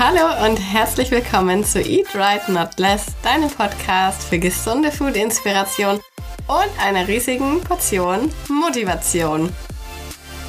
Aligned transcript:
Hallo 0.00 0.46
und 0.46 0.58
herzlich 0.58 1.10
willkommen 1.10 1.64
zu 1.64 1.82
Eat 1.82 2.14
Right 2.14 2.48
Not 2.48 2.78
Less, 2.78 3.06
deinem 3.24 3.50
Podcast 3.50 4.22
für 4.22 4.38
gesunde 4.38 4.92
Food-Inspiration 4.92 5.98
und 6.46 6.80
einer 6.80 7.08
riesigen 7.08 7.60
Portion 7.62 8.30
Motivation. 8.48 9.52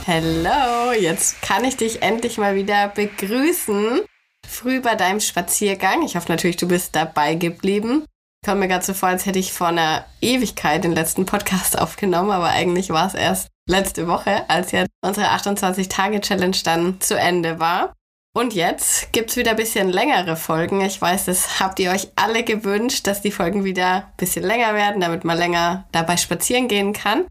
Hallo, 0.06 0.92
jetzt 0.92 1.42
kann 1.42 1.66
ich 1.66 1.78
dich 1.78 2.04
endlich 2.04 2.38
mal 2.38 2.54
wieder 2.54 2.90
begrüßen. 2.90 4.02
Früh 4.48 4.82
bei 4.82 4.94
deinem 4.94 5.20
Spaziergang. 5.20 6.04
Ich 6.04 6.16
hoffe 6.16 6.32
natürlich, 6.32 6.58
du 6.58 6.68
bist 6.68 6.96
dabei 6.96 7.34
geblieben. 7.34 8.06
Kommt 8.46 8.60
mir 8.60 8.68
gerade 8.68 8.86
so 8.86 8.94
vor, 8.94 9.10
als 9.10 9.26
hätte 9.26 9.40
ich 9.40 9.52
vor 9.52 9.70
einer 9.70 10.06
Ewigkeit 10.22 10.84
den 10.84 10.94
letzten 10.94 11.26
Podcast 11.26 11.76
aufgenommen, 11.80 12.30
aber 12.30 12.50
eigentlich 12.50 12.92
war 12.92 13.08
es 13.08 13.16
erst 13.16 13.48
letzte 13.68 14.06
Woche, 14.06 14.48
als 14.48 14.72
ja 14.74 14.86
unsere 15.02 15.26
28-Tage-Challenge 15.30 16.58
dann 16.64 17.02
zu 17.02 17.18
Ende 17.18 17.60
war. 17.60 17.96
Und 18.36 18.54
jetzt 18.54 19.12
gibt's 19.12 19.38
wieder 19.38 19.52
ein 19.52 19.58
bisschen 19.58 19.90
längere 19.90 20.36
Folgen. 20.36 20.82
Ich 20.82 21.02
weiß, 21.02 21.26
das 21.26 21.60
habt 21.60 21.80
ihr 21.80 21.92
euch 21.92 22.10
alle 22.16 22.44
gewünscht, 22.44 23.08
dass 23.08 23.22
die 23.22 23.32
Folgen 23.32 23.64
wieder 23.64 23.96
ein 23.96 24.14
bisschen 24.18 24.44
länger 24.44 24.74
werden, 24.76 25.02
damit 25.02 25.24
man 25.24 25.38
länger 25.38 25.88
dabei 25.92 26.16
spazieren 26.16 26.68
gehen 26.68 26.94
kann. 26.94 27.26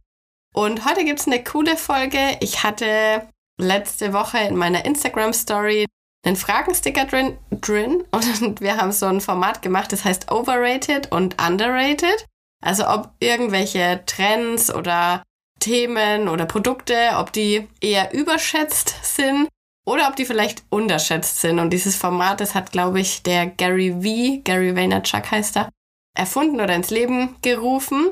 Und 0.54 0.84
heute 0.88 1.04
gibt's 1.04 1.26
eine 1.26 1.42
coole 1.44 1.76
Folge. 1.76 2.18
Ich 2.40 2.64
hatte 2.64 3.28
letzte 3.60 4.12
Woche 4.12 4.38
in 4.38 4.56
meiner 4.56 4.84
Instagram-Story 4.84 5.86
einen 6.26 6.36
Fragensticker 6.36 7.04
drin, 7.04 7.38
drin 7.50 8.02
und 8.10 8.60
wir 8.60 8.76
haben 8.76 8.92
so 8.92 9.06
ein 9.06 9.20
Format 9.20 9.62
gemacht, 9.62 9.92
das 9.92 10.04
heißt 10.04 10.32
Overrated 10.32 11.12
und 11.12 11.40
Underrated. 11.40 12.26
Also 12.60 12.88
ob 12.88 13.12
irgendwelche 13.20 14.02
Trends 14.04 14.74
oder 14.74 15.22
Themen 15.60 16.28
oder 16.28 16.44
Produkte, 16.44 17.12
ob 17.18 17.32
die 17.32 17.68
eher 17.80 18.12
überschätzt 18.12 18.96
sind 19.02 19.48
oder 19.88 20.08
ob 20.08 20.16
die 20.16 20.26
vielleicht 20.26 20.64
unterschätzt 20.68 21.40
sind. 21.40 21.58
Und 21.58 21.70
dieses 21.70 21.96
Format, 21.96 22.40
das 22.40 22.54
hat, 22.54 22.72
glaube 22.72 23.00
ich, 23.00 23.22
der 23.22 23.46
Gary 23.46 23.90
V, 23.90 24.42
Gary 24.44 24.76
Vaynerchuk 24.76 25.30
heißt 25.30 25.56
er, 25.56 25.70
erfunden 26.14 26.60
oder 26.60 26.74
ins 26.74 26.90
Leben 26.90 27.36
gerufen. 27.42 28.10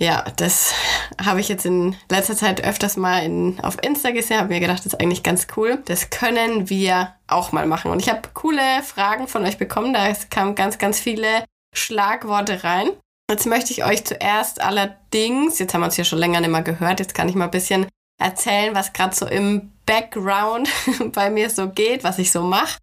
Ja, 0.00 0.24
das 0.36 0.74
habe 1.20 1.40
ich 1.40 1.48
jetzt 1.48 1.66
in 1.66 1.96
letzter 2.08 2.36
Zeit 2.36 2.62
öfters 2.62 2.96
mal 2.96 3.24
in, 3.24 3.58
auf 3.60 3.82
Insta 3.82 4.10
gesehen, 4.10 4.38
habe 4.38 4.50
mir 4.50 4.60
gedacht, 4.60 4.80
das 4.80 4.92
ist 4.92 5.00
eigentlich 5.00 5.22
ganz 5.22 5.48
cool. 5.56 5.82
Das 5.86 6.10
können 6.10 6.68
wir 6.68 7.14
auch 7.26 7.52
mal 7.52 7.66
machen. 7.66 7.90
Und 7.90 8.00
ich 8.00 8.08
habe 8.08 8.28
coole 8.34 8.82
Fragen 8.84 9.26
von 9.26 9.44
euch 9.44 9.58
bekommen. 9.58 9.94
Da 9.94 10.12
kamen 10.30 10.54
ganz, 10.54 10.78
ganz 10.78 11.00
viele 11.00 11.44
Schlagworte 11.74 12.62
rein. 12.64 12.90
Jetzt 13.30 13.46
möchte 13.46 13.72
ich 13.72 13.84
euch 13.84 14.04
zuerst 14.04 14.60
allerdings, 14.60 15.58
jetzt 15.58 15.74
haben 15.74 15.80
wir 15.80 15.86
uns 15.86 15.96
ja 15.96 16.04
schon 16.04 16.18
länger 16.18 16.40
nicht 16.40 16.50
mehr 16.50 16.62
gehört, 16.62 17.00
jetzt 17.00 17.14
kann 17.14 17.28
ich 17.28 17.34
mal 17.34 17.44
ein 17.44 17.50
bisschen 17.50 17.86
erzählen, 18.18 18.74
was 18.74 18.92
gerade 18.92 19.14
so 19.14 19.26
im 19.26 19.72
Background 19.86 20.68
bei 21.12 21.30
mir 21.30 21.50
so 21.50 21.68
geht, 21.68 22.04
was 22.04 22.18
ich 22.18 22.30
so 22.30 22.42
mache. 22.42 22.78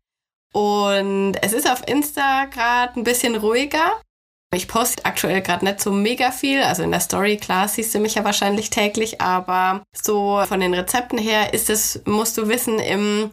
Und 0.53 1.35
es 1.41 1.53
ist 1.53 1.69
auf 1.69 1.85
Insta 1.87 2.45
gerade 2.45 2.99
ein 2.99 3.03
bisschen 3.03 3.35
ruhiger. 3.35 3.99
Ich 4.53 4.69
poste 4.69 5.03
aktuell 5.03 5.41
gerade 5.41 5.65
nicht 5.65 5.81
so 5.81 5.91
mega 5.91 6.31
viel. 6.31 6.61
Also 6.61 6.81
in 6.83 6.91
der 6.91 7.01
Story, 7.01 7.35
klar, 7.35 7.67
siehst 7.67 7.93
du 7.93 7.99
mich 7.99 8.15
ja 8.15 8.23
wahrscheinlich 8.23 8.69
täglich, 8.69 9.19
aber 9.19 9.83
so 9.93 10.41
von 10.47 10.61
den 10.61 10.73
Rezepten 10.73 11.17
her 11.17 11.53
ist 11.53 11.69
es, 11.69 12.01
musst 12.05 12.37
du 12.37 12.47
wissen, 12.47 12.79
im 12.79 13.31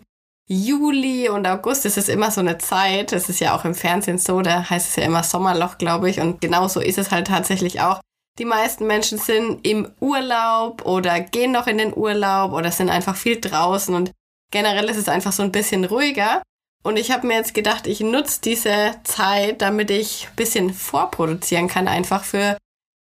Juli 0.48 1.28
und 1.28 1.46
August 1.46 1.86
ist 1.86 1.96
es 1.96 2.08
immer 2.08 2.30
so 2.30 2.40
eine 2.40 2.58
Zeit. 2.58 3.12
Das 3.12 3.28
ist 3.28 3.40
ja 3.40 3.56
auch 3.56 3.64
im 3.64 3.74
Fernsehen 3.74 4.18
so, 4.18 4.42
da 4.42 4.68
heißt 4.68 4.88
es 4.88 4.96
ja 4.96 5.04
immer 5.04 5.22
Sommerloch, 5.22 5.78
glaube 5.78 6.10
ich. 6.10 6.20
Und 6.20 6.40
genauso 6.40 6.80
ist 6.80 6.98
es 6.98 7.10
halt 7.12 7.28
tatsächlich 7.28 7.80
auch. 7.80 8.00
Die 8.38 8.44
meisten 8.44 8.86
Menschen 8.86 9.18
sind 9.18 9.66
im 9.66 9.92
Urlaub 10.00 10.86
oder 10.86 11.20
gehen 11.20 11.52
noch 11.52 11.66
in 11.66 11.78
den 11.78 11.94
Urlaub 11.94 12.52
oder 12.52 12.70
sind 12.70 12.88
einfach 12.88 13.16
viel 13.16 13.40
draußen 13.40 13.94
und 13.94 14.12
generell 14.50 14.88
ist 14.88 14.96
es 14.96 15.08
einfach 15.08 15.32
so 15.32 15.42
ein 15.42 15.52
bisschen 15.52 15.84
ruhiger. 15.84 16.42
Und 16.82 16.98
ich 16.98 17.10
habe 17.10 17.26
mir 17.26 17.34
jetzt 17.34 17.54
gedacht, 17.54 17.86
ich 17.86 18.00
nutze 18.00 18.40
diese 18.40 18.94
Zeit, 19.04 19.62
damit 19.62 19.90
ich 19.90 20.28
ein 20.28 20.36
bisschen 20.36 20.74
vorproduzieren 20.74 21.68
kann, 21.68 21.88
einfach 21.88 22.24
für 22.24 22.56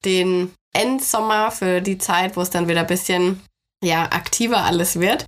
den 0.05 0.53
Endsommer, 0.75 1.51
für 1.51 1.81
die 1.81 1.99
Zeit, 1.99 2.37
wo 2.37 2.41
es 2.43 2.51
dann 2.51 2.69
wieder 2.69 2.81
ein 2.81 2.87
bisschen 2.87 3.41
ja, 3.83 4.05
aktiver 4.05 4.65
alles 4.65 5.01
wird. 5.01 5.27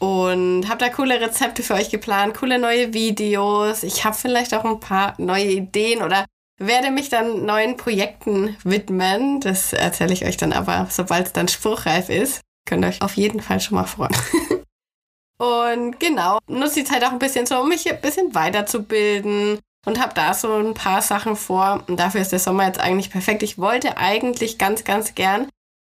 Und 0.00 0.68
habe 0.68 0.78
da 0.78 0.88
coole 0.88 1.20
Rezepte 1.20 1.62
für 1.62 1.74
euch 1.74 1.90
geplant, 1.90 2.34
coole 2.34 2.58
neue 2.58 2.92
Videos. 2.92 3.82
Ich 3.82 4.04
habe 4.04 4.16
vielleicht 4.16 4.54
auch 4.54 4.64
ein 4.64 4.80
paar 4.80 5.14
neue 5.18 5.44
Ideen 5.44 6.02
oder 6.02 6.24
werde 6.58 6.90
mich 6.90 7.08
dann 7.08 7.44
neuen 7.44 7.76
Projekten 7.76 8.56
widmen. 8.64 9.40
Das 9.40 9.72
erzähle 9.72 10.12
ich 10.12 10.24
euch 10.24 10.36
dann 10.36 10.52
aber, 10.52 10.86
sobald 10.90 11.26
es 11.26 11.32
dann 11.32 11.48
spruchreif 11.48 12.08
ist. 12.08 12.40
Könnt 12.66 12.84
ihr 12.84 12.88
euch 12.88 13.02
auf 13.02 13.16
jeden 13.16 13.40
Fall 13.40 13.60
schon 13.60 13.76
mal 13.76 13.84
freuen. 13.84 14.14
und 15.38 15.98
genau, 15.98 16.38
nutze 16.46 16.80
die 16.80 16.84
Zeit 16.84 17.04
auch 17.04 17.12
ein 17.12 17.18
bisschen 17.18 17.46
so, 17.46 17.60
um 17.60 17.68
mich 17.68 17.90
ein 17.90 18.00
bisschen 18.00 18.34
weiterzubilden 18.34 19.58
und 19.84 20.00
habe 20.00 20.14
da 20.14 20.34
so 20.34 20.54
ein 20.54 20.74
paar 20.74 21.02
Sachen 21.02 21.36
vor. 21.36 21.82
Und 21.88 21.98
dafür 21.98 22.20
ist 22.20 22.32
der 22.32 22.38
Sommer 22.38 22.66
jetzt 22.66 22.80
eigentlich 22.80 23.10
perfekt. 23.10 23.42
Ich 23.42 23.58
wollte 23.58 23.96
eigentlich 23.96 24.58
ganz, 24.58 24.84
ganz 24.84 25.14
gern 25.14 25.48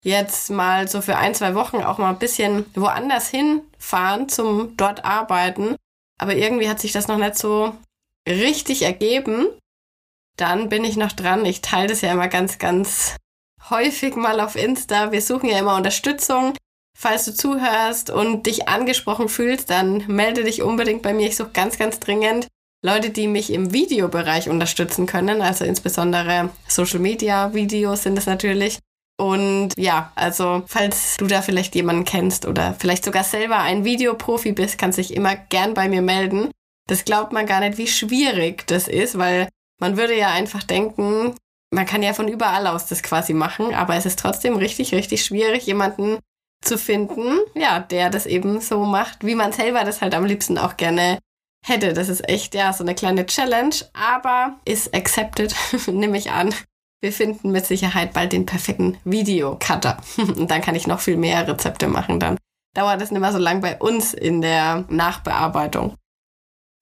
jetzt 0.05 0.51
mal 0.51 0.89
so 0.89 1.01
für 1.01 1.17
ein, 1.17 1.35
zwei 1.35 1.55
Wochen 1.55 1.79
auch 1.79 1.99
mal 1.99 2.11
ein 2.11 2.19
bisschen 2.19 2.67
woanders 2.75 3.29
hinfahren 3.29 4.29
zum 4.29 4.77
dort 4.77 5.05
arbeiten. 5.05 5.77
Aber 6.19 6.35
irgendwie 6.35 6.69
hat 6.69 6.81
sich 6.81 6.93
das 6.93 7.09
noch 7.09 7.19
nicht 7.19 7.37
so 7.37 7.75
richtig 8.29 8.83
ergeben 8.83 9.49
dann 10.37 10.69
bin 10.69 10.85
ich 10.85 10.97
noch 10.97 11.13
dran. 11.13 11.45
Ich 11.45 11.61
teile 11.61 11.89
das 11.89 12.01
ja 12.01 12.13
immer 12.13 12.29
ganz, 12.29 12.59
ganz 12.59 13.17
häufig 13.71 14.17
mal 14.17 14.41
auf 14.41 14.57
Insta. 14.57 15.13
Wir 15.13 15.23
suchen 15.23 15.49
ja 15.49 15.59
immer 15.59 15.77
Unterstützung. 15.77 16.55
Falls 16.99 17.27
du 17.27 17.35
zuhörst 17.35 18.09
und 18.11 18.47
dich 18.47 18.69
angesprochen 18.69 19.29
fühlst, 19.29 19.69
dann 19.71 20.07
melde 20.07 20.45
dich 20.45 20.63
unbedingt 20.63 21.03
bei 21.03 21.13
mir. 21.13 21.29
Ich 21.29 21.37
suche 21.37 21.51
ganz, 21.53 21.79
ganz 21.79 22.01
dringend 22.01 22.49
Leute, 22.83 23.11
die 23.11 23.29
mich 23.29 23.53
im 23.53 23.73
Videobereich 23.73 24.49
unterstützen 24.49 25.07
können. 25.07 25.43
Also 25.43 25.65
insbesondere 25.65 26.51
Social 26.69 27.01
Media 27.01 27.53
Videos 27.53 28.05
sind 28.05 28.17
es 28.17 28.27
natürlich. 28.27 28.79
Und 29.19 29.71
ja, 29.77 30.13
also 30.15 30.63
falls 30.67 31.17
du 31.17 31.27
da 31.27 31.43
vielleicht 31.43 31.75
jemanden 31.75 32.05
kennst 32.05 32.47
oder 32.47 32.75
vielleicht 32.79 33.05
sogar 33.05 33.25
selber 33.25 33.59
ein 33.59 33.85
Videoprofi 33.85 34.53
bist, 34.53 34.79
kannst 34.79 34.99
du 34.99 35.03
dich 35.03 35.15
immer 35.15 35.37
gern 35.37 35.75
bei 35.75 35.89
mir 35.89 36.03
melden. 36.03 36.51
Das 36.87 37.05
glaubt 37.05 37.33
man 37.33 37.47
gar 37.47 37.61
nicht, 37.61 37.79
wie 37.79 37.89
schwierig 37.89 38.67
das 38.67 38.89
ist, 38.89 39.19
weil 39.19 39.49
man 39.81 39.97
würde 39.97 40.17
ja 40.17 40.31
einfach 40.31 40.63
denken, 40.63 41.35
man 41.73 41.87
kann 41.87 42.03
ja 42.03 42.13
von 42.13 42.29
überall 42.29 42.67
aus 42.67 42.87
das 42.87 43.03
quasi 43.03 43.35
machen, 43.35 43.75
aber 43.75 43.97
es 43.97 44.07
ist 44.07 44.19
trotzdem 44.19 44.57
richtig, 44.57 44.95
richtig 44.95 45.25
schwierig, 45.25 45.67
jemanden 45.67 46.19
zu 46.63 46.79
finden, 46.79 47.39
ja, 47.55 47.81
der 47.81 48.11
das 48.11 48.27
eben 48.27 48.61
so 48.61 48.85
macht, 48.85 49.25
wie 49.25 49.35
man 49.35 49.53
selber 49.53 49.85
das 49.85 50.01
halt 50.01 50.15
am 50.15 50.25
liebsten 50.25 50.59
auch 50.59 50.77
gerne 50.77 51.19
hätte. 51.65 51.93
Das 51.93 52.09
ist 52.09 52.29
echt, 52.29 52.55
ja, 52.55 52.73
so 52.73 52.83
eine 52.83 52.95
kleine 52.95 53.27
Challenge, 53.27 53.75
aber 53.93 54.57
ist 54.65 54.95
accepted, 54.95 55.55
nehme 55.87 56.19
ich 56.19 56.31
an. 56.31 56.55
Wir 57.03 57.13
finden 57.13 57.53
mit 57.53 57.67
Sicherheit 57.67 58.15
bald 58.15 58.33
den 58.33 58.47
perfekten 58.47 58.99
Videocutter. 59.05 59.99
Und 60.17 60.51
dann 60.51 60.63
kann 60.63 60.75
ich 60.75 60.87
noch 60.87 61.01
viel 61.01 61.17
mehr 61.17 61.47
Rezepte 61.47 61.89
machen. 61.89 62.19
Dann 62.19 62.39
dauert 62.75 63.03
es 63.03 63.11
nicht 63.11 63.21
mehr 63.21 63.33
so 63.33 63.39
lang 63.39 63.61
bei 63.61 63.77
uns 63.79 64.15
in 64.15 64.41
der 64.41 64.85
Nachbearbeitung. 64.89 65.95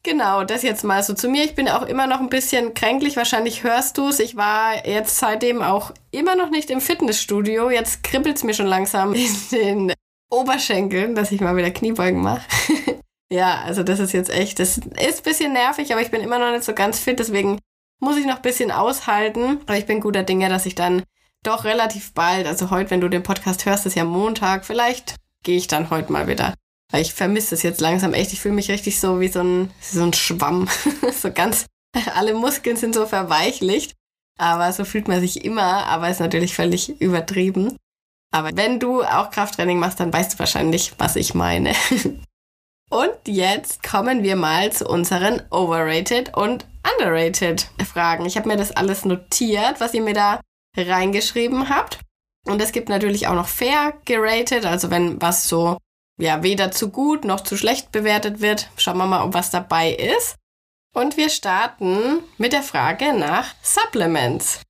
Genau, 0.04 0.44
das 0.44 0.62
jetzt 0.62 0.84
mal 0.84 1.02
so 1.02 1.14
zu 1.14 1.30
mir. 1.30 1.44
Ich 1.44 1.54
bin 1.54 1.66
auch 1.66 1.82
immer 1.82 2.06
noch 2.06 2.20
ein 2.20 2.28
bisschen 2.28 2.74
kränklich. 2.74 3.16
Wahrscheinlich 3.16 3.64
hörst 3.64 3.96
du 3.96 4.08
es. 4.08 4.20
Ich 4.20 4.36
war 4.36 4.86
jetzt 4.86 5.18
seitdem 5.18 5.62
auch 5.62 5.92
immer 6.10 6.36
noch 6.36 6.50
nicht 6.50 6.68
im 6.68 6.82
Fitnessstudio. 6.82 7.70
Jetzt 7.70 8.04
kribbelt 8.04 8.36
es 8.36 8.44
mir 8.44 8.52
schon 8.52 8.66
langsam 8.66 9.14
in 9.14 9.34
den 9.50 9.92
Oberschenkeln, 10.30 11.14
dass 11.14 11.32
ich 11.32 11.40
mal 11.40 11.56
wieder 11.56 11.70
Kniebeugen 11.70 12.20
mache. 12.20 12.46
ja, 13.32 13.62
also 13.64 13.82
das 13.82 13.98
ist 13.98 14.12
jetzt 14.12 14.28
echt, 14.28 14.58
das 14.58 14.76
ist 14.76 14.86
ein 14.86 15.22
bisschen 15.24 15.54
nervig, 15.54 15.90
aber 15.90 16.02
ich 16.02 16.10
bin 16.10 16.20
immer 16.20 16.38
noch 16.38 16.50
nicht 16.50 16.64
so 16.64 16.74
ganz 16.74 16.98
fit. 16.98 17.18
Deswegen 17.18 17.58
muss 17.98 18.18
ich 18.18 18.26
noch 18.26 18.36
ein 18.36 18.42
bisschen 18.42 18.70
aushalten. 18.70 19.60
Aber 19.66 19.78
ich 19.78 19.86
bin 19.86 20.00
guter 20.00 20.22
Dinge, 20.22 20.50
dass 20.50 20.66
ich 20.66 20.74
dann 20.74 21.02
doch 21.42 21.64
relativ 21.64 22.12
bald, 22.12 22.46
also 22.46 22.68
heute, 22.68 22.90
wenn 22.90 23.00
du 23.00 23.08
den 23.08 23.22
Podcast 23.22 23.64
hörst, 23.64 23.86
ist 23.86 23.96
ja 23.96 24.04
Montag, 24.04 24.66
vielleicht 24.66 25.16
gehe 25.42 25.56
ich 25.56 25.66
dann 25.66 25.88
heute 25.88 26.12
mal 26.12 26.26
wieder 26.26 26.54
weil 26.94 27.02
ich 27.02 27.12
vermisse 27.12 27.56
es 27.56 27.64
jetzt 27.64 27.80
langsam 27.80 28.14
echt. 28.14 28.32
Ich 28.32 28.40
fühle 28.40 28.54
mich 28.54 28.70
richtig 28.70 29.00
so 29.00 29.18
wie 29.18 29.26
so 29.26 29.40
ein, 29.40 29.72
so 29.80 30.04
ein 30.04 30.12
Schwamm. 30.12 30.68
so 31.12 31.32
ganz, 31.32 31.66
alle 32.14 32.34
Muskeln 32.34 32.76
sind 32.76 32.94
so 32.94 33.04
verweichlicht. 33.04 33.94
Aber 34.38 34.72
so 34.72 34.84
fühlt 34.84 35.08
man 35.08 35.20
sich 35.20 35.44
immer, 35.44 35.86
aber 35.86 36.08
ist 36.08 36.20
natürlich 36.20 36.54
völlig 36.54 37.00
übertrieben. 37.00 37.76
Aber 38.32 38.50
wenn 38.54 38.78
du 38.78 39.02
auch 39.02 39.32
Krafttraining 39.32 39.80
machst, 39.80 39.98
dann 39.98 40.12
weißt 40.12 40.34
du 40.34 40.38
wahrscheinlich, 40.38 40.92
was 40.96 41.16
ich 41.16 41.34
meine. 41.34 41.72
und 42.90 43.18
jetzt 43.26 43.82
kommen 43.82 44.22
wir 44.22 44.36
mal 44.36 44.70
zu 44.70 44.86
unseren 44.86 45.42
Overrated 45.50 46.36
und 46.36 46.64
Underrated 46.92 47.66
Fragen. 47.84 48.24
Ich 48.24 48.36
habe 48.36 48.46
mir 48.46 48.56
das 48.56 48.70
alles 48.70 49.04
notiert, 49.04 49.80
was 49.80 49.94
ihr 49.94 50.02
mir 50.02 50.14
da 50.14 50.40
reingeschrieben 50.76 51.70
habt. 51.70 51.98
Und 52.46 52.62
es 52.62 52.70
gibt 52.70 52.88
natürlich 52.88 53.26
auch 53.26 53.34
noch 53.34 53.48
fair 53.48 53.94
gerated, 54.04 54.64
also 54.64 54.92
wenn 54.92 55.20
was 55.20 55.48
so 55.48 55.78
ja 56.18 56.42
weder 56.42 56.70
zu 56.70 56.90
gut 56.90 57.24
noch 57.24 57.40
zu 57.40 57.56
schlecht 57.56 57.92
bewertet 57.92 58.40
wird. 58.40 58.68
Schauen 58.76 58.98
wir 58.98 59.06
mal, 59.06 59.24
ob 59.24 59.34
was 59.34 59.50
dabei 59.50 59.92
ist. 59.92 60.36
Und 60.94 61.16
wir 61.16 61.28
starten 61.28 62.20
mit 62.38 62.52
der 62.52 62.62
Frage 62.62 63.12
nach 63.12 63.54
Supplements. 63.62 64.60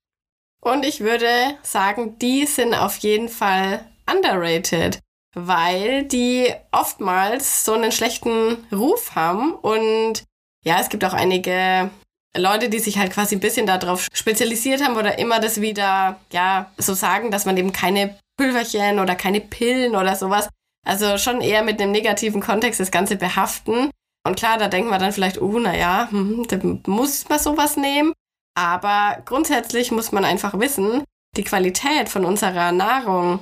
Und 0.61 0.87
ich 0.87 1.01
würde 1.01 1.29
sagen, 1.63 2.19
die 2.19 2.47
sind 2.47 2.75
auf 2.75 2.97
jeden 2.97 3.29
Fall 3.29 3.85
underrated, 4.11 4.99
weil 5.35 6.05
die 6.05 6.53
oftmals 6.73 7.65
so 7.65 7.75
einen 7.75 7.93
schlechten 7.93 8.67
Ruf 8.73 9.15
haben 9.15 9.53
und 9.55 10.25
ja, 10.65 10.81
es 10.81 10.89
gibt 10.89 11.05
auch 11.05 11.13
einige 11.13 11.91
Leute, 12.37 12.71
die 12.71 12.79
sich 12.79 12.99
halt 12.99 13.13
quasi 13.13 13.37
ein 13.37 13.41
bisschen 13.41 13.67
darauf 13.67 14.09
spezialisiert 14.13 14.83
haben 14.83 14.97
oder 14.97 15.19
immer 15.19 15.41
das 15.41 15.61
wieder, 15.61 16.19
ja, 16.33 16.73
so 16.79 16.95
sagen, 16.95 17.31
dass 17.31 17.45
man 17.45 17.57
eben 17.57 17.73
keine 17.73 18.19
Pülverchen 18.39 18.99
oder 18.99 19.15
keine 19.15 19.41
Pillen 19.41 19.95
oder 19.95 20.17
sowas. 20.17 20.49
Also 20.85 21.19
schon 21.19 21.41
eher 21.41 21.63
mit 21.63 21.81
einem 21.81 21.93
negativen 21.93 22.41
Kontext 22.41 22.81
das 22.81 22.91
Ganze 22.91 23.17
behaften. 23.17 23.91
Und 24.27 24.37
klar, 24.37 24.59
da 24.59 24.69
denkt 24.69 24.91
man 24.91 25.01
dann 25.01 25.13
vielleicht, 25.13 25.41
oh, 25.41 25.59
naja, 25.59 26.09
hm, 26.11 26.47
da 26.49 26.59
muss 26.91 27.29
man 27.29 27.39
sowas 27.39 27.77
nehmen. 27.77 28.13
Aber 28.55 29.21
grundsätzlich 29.25 29.91
muss 29.91 30.13
man 30.13 30.25
einfach 30.25 30.59
wissen, 30.59 31.03
die 31.37 31.45
Qualität 31.45 32.09
von 32.09 32.25
unserer 32.25 32.73
Nahrung, 32.73 33.41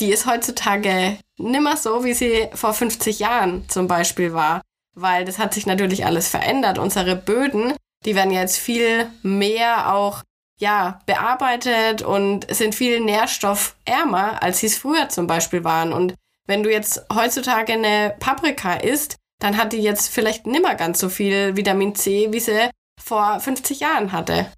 die 0.00 0.10
ist 0.10 0.26
heutzutage 0.26 1.18
nimmer 1.38 1.76
so, 1.76 2.04
wie 2.04 2.14
sie 2.14 2.48
vor 2.54 2.72
50 2.72 3.20
Jahren 3.20 3.68
zum 3.68 3.86
Beispiel 3.86 4.32
war. 4.32 4.62
Weil 4.94 5.24
das 5.24 5.38
hat 5.38 5.54
sich 5.54 5.66
natürlich 5.66 6.04
alles 6.04 6.28
verändert. 6.28 6.78
Unsere 6.78 7.16
Böden, 7.16 7.74
die 8.04 8.14
werden 8.14 8.32
jetzt 8.32 8.58
viel 8.58 9.10
mehr 9.22 9.94
auch 9.94 10.22
ja, 10.58 11.00
bearbeitet 11.06 12.02
und 12.02 12.52
sind 12.54 12.74
viel 12.74 13.00
nährstoffärmer, 13.00 14.42
als 14.42 14.58
sie 14.58 14.66
es 14.66 14.78
früher 14.78 15.08
zum 15.08 15.26
Beispiel 15.26 15.64
waren. 15.64 15.92
Und 15.92 16.14
wenn 16.52 16.62
du 16.62 16.70
jetzt 16.70 17.06
heutzutage 17.10 17.72
eine 17.72 18.14
Paprika 18.20 18.74
isst, 18.74 19.16
dann 19.40 19.56
hat 19.56 19.72
die 19.72 19.78
jetzt 19.78 20.10
vielleicht 20.10 20.46
nimmer 20.46 20.74
ganz 20.74 20.98
so 20.98 21.08
viel 21.08 21.56
Vitamin 21.56 21.94
C, 21.94 22.28
wie 22.30 22.40
sie 22.40 22.68
vor 23.02 23.40
50 23.40 23.80
Jahren 23.80 24.12
hatte. 24.12 24.52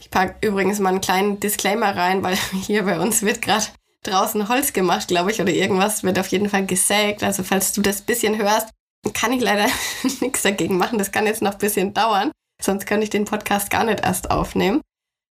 Ich 0.00 0.10
packe 0.10 0.46
übrigens 0.46 0.80
mal 0.80 0.90
einen 0.90 1.00
kleinen 1.00 1.40
Disclaimer 1.40 1.96
rein, 1.96 2.22
weil 2.22 2.36
hier 2.52 2.82
bei 2.82 3.00
uns 3.00 3.22
wird 3.22 3.40
gerade 3.40 3.64
draußen 4.02 4.50
Holz 4.50 4.74
gemacht, 4.74 5.08
glaube 5.08 5.30
ich, 5.30 5.40
oder 5.40 5.50
irgendwas 5.50 6.04
wird 6.04 6.18
auf 6.18 6.26
jeden 6.26 6.50
Fall 6.50 6.66
gesägt. 6.66 7.22
Also 7.22 7.42
falls 7.42 7.72
du 7.72 7.80
das 7.80 8.02
bisschen 8.02 8.36
hörst, 8.36 8.68
kann 9.14 9.32
ich 9.32 9.40
leider 9.40 9.64
nichts 10.20 10.42
dagegen 10.42 10.76
machen. 10.76 10.98
Das 10.98 11.10
kann 11.10 11.24
jetzt 11.24 11.40
noch 11.40 11.52
ein 11.52 11.58
bisschen 11.58 11.94
dauern. 11.94 12.32
Sonst 12.60 12.84
könnte 12.84 13.04
ich 13.04 13.10
den 13.10 13.24
Podcast 13.24 13.70
gar 13.70 13.84
nicht 13.84 14.00
erst 14.00 14.30
aufnehmen. 14.30 14.82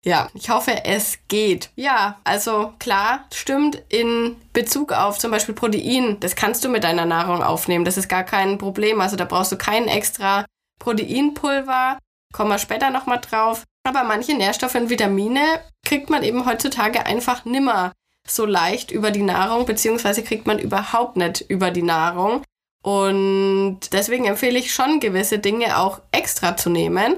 Ja, 0.04 0.28
ich 0.34 0.50
hoffe, 0.50 0.84
es 0.84 1.18
geht. 1.28 1.70
Ja, 1.76 2.20
also 2.24 2.74
klar, 2.78 3.24
stimmt 3.32 3.82
in 3.88 4.36
Bezug 4.52 4.92
auf 4.92 5.18
zum 5.18 5.30
Beispiel 5.30 5.54
Protein. 5.54 6.18
Das 6.20 6.36
kannst 6.36 6.62
du 6.62 6.68
mit 6.68 6.84
deiner 6.84 7.06
Nahrung 7.06 7.42
aufnehmen. 7.42 7.86
Das 7.86 7.96
ist 7.96 8.08
gar 8.08 8.22
kein 8.22 8.58
Problem. 8.58 9.00
Also 9.00 9.16
da 9.16 9.24
brauchst 9.24 9.52
du 9.52 9.56
kein 9.56 9.88
extra 9.88 10.44
Proteinpulver. 10.78 11.98
Kommen 12.34 12.50
wir 12.50 12.58
später 12.58 12.90
nochmal 12.90 13.20
drauf. 13.20 13.64
Aber 13.86 14.04
manche 14.04 14.34
Nährstoffe 14.34 14.74
und 14.74 14.90
Vitamine 14.90 15.60
kriegt 15.86 16.10
man 16.10 16.22
eben 16.22 16.44
heutzutage 16.44 17.06
einfach 17.06 17.46
nimmer 17.46 17.92
so 18.26 18.46
leicht 18.46 18.90
über 18.90 19.10
die 19.10 19.22
Nahrung, 19.22 19.66
beziehungsweise 19.66 20.22
kriegt 20.22 20.46
man 20.46 20.58
überhaupt 20.58 21.16
nicht 21.16 21.42
über 21.42 21.70
die 21.70 21.82
Nahrung. 21.82 22.42
Und 22.82 23.80
deswegen 23.92 24.26
empfehle 24.26 24.58
ich 24.58 24.74
schon, 24.74 25.00
gewisse 25.00 25.38
Dinge 25.38 25.78
auch 25.78 26.00
extra 26.12 26.56
zu 26.56 26.68
nehmen. 26.68 27.16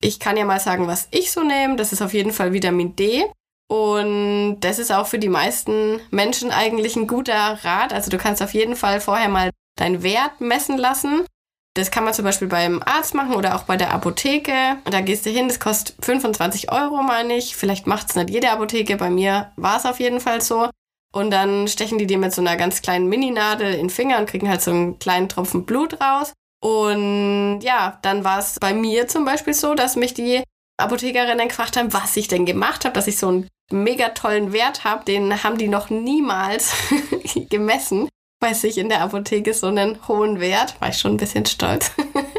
Ich 0.00 0.20
kann 0.20 0.36
ja 0.36 0.44
mal 0.44 0.60
sagen, 0.60 0.86
was 0.86 1.08
ich 1.10 1.32
so 1.32 1.42
nehme. 1.42 1.76
Das 1.76 1.92
ist 1.92 2.02
auf 2.02 2.14
jeden 2.14 2.32
Fall 2.32 2.52
Vitamin 2.52 2.94
D. 2.96 3.24
Und 3.68 4.60
das 4.60 4.78
ist 4.78 4.92
auch 4.92 5.06
für 5.06 5.18
die 5.18 5.28
meisten 5.28 6.00
Menschen 6.10 6.50
eigentlich 6.50 6.96
ein 6.96 7.06
guter 7.06 7.58
Rat. 7.64 7.92
Also 7.92 8.10
du 8.10 8.16
kannst 8.16 8.42
auf 8.42 8.54
jeden 8.54 8.76
Fall 8.76 9.00
vorher 9.00 9.28
mal 9.28 9.50
deinen 9.76 10.02
Wert 10.02 10.40
messen 10.40 10.78
lassen. 10.78 11.26
Das 11.74 11.90
kann 11.90 12.04
man 12.04 12.14
zum 12.14 12.24
Beispiel 12.24 12.48
beim 12.48 12.82
Arzt 12.82 13.14
machen 13.14 13.36
oder 13.36 13.54
auch 13.54 13.64
bei 13.64 13.76
der 13.76 13.92
Apotheke. 13.92 14.78
Da 14.84 15.00
gehst 15.00 15.26
du 15.26 15.30
hin, 15.30 15.48
das 15.48 15.60
kostet 15.60 16.02
25 16.04 16.72
Euro, 16.72 17.02
meine 17.02 17.36
ich. 17.36 17.56
Vielleicht 17.56 17.86
macht 17.86 18.10
es 18.10 18.16
nicht 18.16 18.30
jede 18.30 18.50
Apotheke. 18.50 18.96
Bei 18.96 19.10
mir 19.10 19.52
war 19.56 19.76
es 19.76 19.86
auf 19.86 20.00
jeden 20.00 20.20
Fall 20.20 20.40
so. 20.40 20.70
Und 21.12 21.30
dann 21.30 21.68
stechen 21.68 21.98
die 21.98 22.06
dir 22.06 22.18
mit 22.18 22.32
so 22.34 22.40
einer 22.40 22.56
ganz 22.56 22.82
kleinen 22.82 23.08
Mininadel 23.08 23.72
in 23.74 23.80
den 23.80 23.90
Finger 23.90 24.18
und 24.18 24.28
kriegen 24.28 24.48
halt 24.48 24.62
so 24.62 24.70
einen 24.70 24.98
kleinen 24.98 25.28
Tropfen 25.28 25.66
Blut 25.66 26.00
raus. 26.00 26.32
Und 26.60 27.60
ja, 27.60 27.98
dann 28.02 28.24
war 28.24 28.38
es 28.38 28.58
bei 28.60 28.74
mir 28.74 29.08
zum 29.08 29.24
Beispiel 29.24 29.54
so, 29.54 29.74
dass 29.74 29.96
mich 29.96 30.14
die 30.14 30.42
Apothekerinnen 30.78 31.48
gefragt 31.48 31.76
haben, 31.76 31.92
was 31.92 32.16
ich 32.16 32.28
denn 32.28 32.46
gemacht 32.46 32.84
habe, 32.84 32.94
dass 32.94 33.06
ich 33.06 33.18
so 33.18 33.28
einen 33.28 33.48
mega 33.70 34.10
tollen 34.10 34.52
Wert 34.52 34.84
habe. 34.84 35.04
Den 35.04 35.42
haben 35.42 35.58
die 35.58 35.68
noch 35.68 35.90
niemals 35.90 36.72
gemessen 37.50 38.08
bei 38.40 38.54
sich 38.54 38.78
in 38.78 38.88
der 38.88 39.02
Apotheke 39.02 39.54
so 39.54 39.66
einen 39.66 40.06
hohen 40.08 40.40
Wert. 40.40 40.80
War 40.80 40.88
ich 40.88 40.98
schon 40.98 41.14
ein 41.14 41.18
bisschen 41.18 41.46
stolz. 41.46 41.92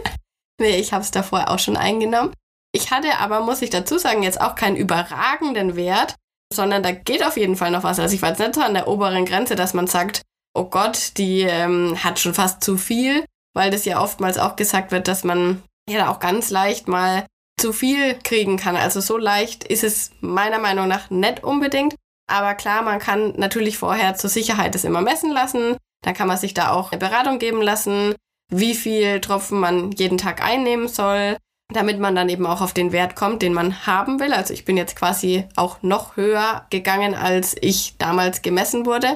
nee, 0.61 0.77
ich 0.77 0.93
habe 0.93 1.03
es 1.03 1.11
davor 1.11 1.49
auch 1.49 1.59
schon 1.59 1.77
eingenommen. 1.77 2.33
Ich 2.71 2.91
hatte 2.91 3.17
aber, 3.17 3.41
muss 3.41 3.61
ich 3.61 3.69
dazu 3.69 3.97
sagen, 3.97 4.23
jetzt 4.23 4.39
auch 4.39 4.55
keinen 4.55 4.75
überragenden 4.75 5.75
Wert, 5.75 6.15
sondern 6.53 6.83
da 6.83 6.91
geht 6.91 7.25
auf 7.25 7.37
jeden 7.37 7.55
Fall 7.55 7.71
noch 7.71 7.83
was. 7.83 7.99
Also 7.99 8.15
ich 8.15 8.21
war 8.21 8.29
jetzt 8.29 8.39
nicht 8.39 8.55
so 8.55 8.61
an 8.61 8.73
der 8.73 8.87
oberen 8.87 9.25
Grenze, 9.25 9.55
dass 9.55 9.73
man 9.73 9.87
sagt, 9.87 10.21
oh 10.53 10.65
Gott, 10.65 11.17
die 11.17 11.41
ähm, 11.41 11.97
hat 12.03 12.19
schon 12.19 12.33
fast 12.33 12.63
zu 12.63 12.77
viel, 12.77 13.25
weil 13.53 13.71
das 13.71 13.85
ja 13.85 14.01
oftmals 14.01 14.37
auch 14.37 14.55
gesagt 14.55 14.91
wird, 14.91 15.07
dass 15.07 15.23
man 15.23 15.63
ja 15.89 16.11
auch 16.11 16.19
ganz 16.19 16.49
leicht 16.49 16.87
mal 16.87 17.25
zu 17.59 17.73
viel 17.73 18.15
kriegen 18.23 18.57
kann. 18.57 18.75
Also 18.75 19.01
so 19.01 19.17
leicht 19.17 19.63
ist 19.63 19.83
es 19.83 20.11
meiner 20.21 20.59
Meinung 20.59 20.87
nach 20.87 21.09
nicht 21.09 21.43
unbedingt. 21.43 21.95
Aber 22.27 22.53
klar, 22.53 22.83
man 22.83 22.99
kann 22.99 23.33
natürlich 23.37 23.77
vorher 23.77 24.15
zur 24.15 24.29
Sicherheit 24.29 24.75
das 24.75 24.85
immer 24.85 25.01
messen 25.01 25.31
lassen. 25.31 25.77
Dann 26.03 26.13
kann 26.13 26.27
man 26.27 26.37
sich 26.37 26.53
da 26.53 26.71
auch 26.71 26.91
eine 26.91 26.99
Beratung 26.99 27.39
geben 27.39 27.61
lassen, 27.61 28.15
wie 28.51 28.75
viel 28.75 29.19
Tropfen 29.19 29.59
man 29.59 29.91
jeden 29.91 30.17
Tag 30.17 30.43
einnehmen 30.43 30.87
soll, 30.87 31.37
damit 31.73 31.99
man 31.99 32.15
dann 32.15 32.29
eben 32.29 32.45
auch 32.45 32.61
auf 32.61 32.73
den 32.73 32.91
Wert 32.91 33.15
kommt, 33.15 33.41
den 33.41 33.53
man 33.53 33.85
haben 33.85 34.19
will. 34.19 34.33
Also 34.33 34.53
ich 34.53 34.63
bin 34.63 34.77
jetzt 34.77 34.95
quasi 34.95 35.45
auch 35.55 35.81
noch 35.81 36.15
höher 36.15 36.65
gegangen, 36.69 37.15
als 37.15 37.55
ich 37.59 37.95
damals 37.97 38.41
gemessen 38.41 38.85
wurde. 38.85 39.15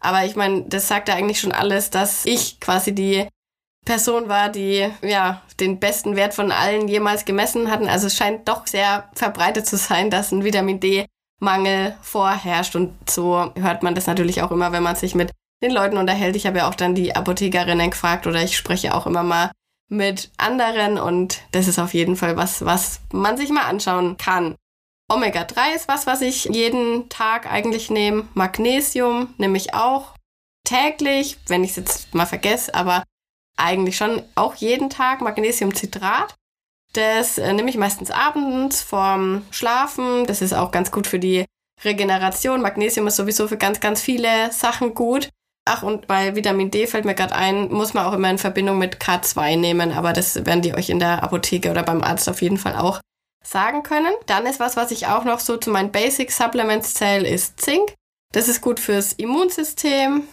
Aber 0.00 0.24
ich 0.24 0.36
meine, 0.36 0.62
das 0.62 0.88
sagt 0.88 1.08
ja 1.08 1.14
eigentlich 1.14 1.40
schon 1.40 1.52
alles, 1.52 1.90
dass 1.90 2.26
ich 2.26 2.60
quasi 2.60 2.94
die 2.94 3.26
Person 3.84 4.28
war, 4.28 4.48
die 4.48 4.88
ja 5.02 5.42
den 5.60 5.78
besten 5.78 6.16
Wert 6.16 6.34
von 6.34 6.50
allen 6.50 6.88
jemals 6.88 7.24
gemessen 7.24 7.70
hatten. 7.70 7.88
Also 7.88 8.06
es 8.06 8.16
scheint 8.16 8.48
doch 8.48 8.66
sehr 8.66 9.08
verbreitet 9.14 9.66
zu 9.66 9.76
sein, 9.76 10.10
dass 10.10 10.32
ein 10.32 10.44
Vitamin 10.44 10.80
D 10.80 11.06
Mangel 11.40 11.96
vorherrscht 12.00 12.76
und 12.76 12.94
so 13.10 13.52
hört 13.56 13.82
man 13.82 13.94
das 13.94 14.06
natürlich 14.06 14.42
auch 14.42 14.50
immer, 14.50 14.72
wenn 14.72 14.82
man 14.82 14.96
sich 14.96 15.14
mit 15.14 15.30
den 15.62 15.72
Leuten 15.72 15.98
unterhält. 15.98 16.36
Ich 16.36 16.46
habe 16.46 16.58
ja 16.58 16.68
auch 16.68 16.74
dann 16.74 16.94
die 16.94 17.14
Apothekerinnen 17.14 17.90
gefragt 17.90 18.26
oder 18.26 18.42
ich 18.42 18.56
spreche 18.56 18.94
auch 18.94 19.06
immer 19.06 19.22
mal 19.22 19.50
mit 19.90 20.30
anderen 20.38 20.98
und 20.98 21.42
das 21.52 21.68
ist 21.68 21.78
auf 21.78 21.94
jeden 21.94 22.16
Fall 22.16 22.36
was, 22.36 22.64
was 22.64 23.00
man 23.12 23.36
sich 23.36 23.50
mal 23.50 23.64
anschauen 23.64 24.16
kann. 24.16 24.56
Omega-3 25.10 25.74
ist 25.76 25.88
was, 25.88 26.06
was 26.06 26.22
ich 26.22 26.44
jeden 26.44 27.08
Tag 27.10 27.50
eigentlich 27.50 27.90
nehme. 27.90 28.26
Magnesium 28.32 29.34
nehme 29.36 29.58
ich 29.58 29.74
auch 29.74 30.14
täglich, 30.66 31.38
wenn 31.46 31.62
ich 31.62 31.70
es 31.70 31.76
jetzt 31.76 32.14
mal 32.14 32.24
vergesse, 32.24 32.74
aber 32.74 33.02
eigentlich 33.56 33.96
schon 33.96 34.22
auch 34.34 34.54
jeden 34.54 34.90
Tag 34.90 35.20
Magnesiumcitrat. 35.20 36.34
Das 36.92 37.38
äh, 37.38 37.52
nehme 37.52 37.70
ich 37.70 37.76
meistens 37.76 38.10
abends 38.10 38.82
vorm 38.82 39.42
Schlafen. 39.50 40.26
Das 40.26 40.42
ist 40.42 40.52
auch 40.52 40.70
ganz 40.70 40.90
gut 40.90 41.06
für 41.06 41.18
die 41.18 41.44
Regeneration. 41.84 42.62
Magnesium 42.62 43.06
ist 43.06 43.16
sowieso 43.16 43.48
für 43.48 43.56
ganz, 43.56 43.80
ganz 43.80 44.00
viele 44.00 44.52
Sachen 44.52 44.94
gut. 44.94 45.28
Ach, 45.66 45.82
und 45.82 46.06
bei 46.06 46.36
Vitamin 46.36 46.70
D 46.70 46.86
fällt 46.86 47.06
mir 47.06 47.14
gerade 47.14 47.34
ein, 47.34 47.72
muss 47.72 47.94
man 47.94 48.04
auch 48.04 48.12
immer 48.12 48.30
in 48.30 48.38
Verbindung 48.38 48.78
mit 48.78 48.98
K2 48.98 49.56
nehmen, 49.56 49.92
aber 49.92 50.12
das 50.12 50.44
werden 50.44 50.60
die 50.60 50.74
euch 50.74 50.90
in 50.90 50.98
der 50.98 51.22
Apotheke 51.22 51.70
oder 51.70 51.82
beim 51.82 52.02
Arzt 52.02 52.28
auf 52.28 52.42
jeden 52.42 52.58
Fall 52.58 52.76
auch 52.76 53.00
sagen 53.42 53.82
können. 53.82 54.12
Dann 54.26 54.46
ist 54.46 54.60
was, 54.60 54.76
was 54.76 54.90
ich 54.90 55.06
auch 55.06 55.24
noch 55.24 55.40
so 55.40 55.56
zu 55.56 55.70
meinen 55.70 55.90
Basic 55.90 56.30
Supplements 56.30 56.94
zähle, 56.94 57.26
ist 57.26 57.60
Zink. 57.60 57.94
Das 58.32 58.48
ist 58.48 58.60
gut 58.60 58.78
fürs 58.78 59.14
Immunsystem. 59.14 60.28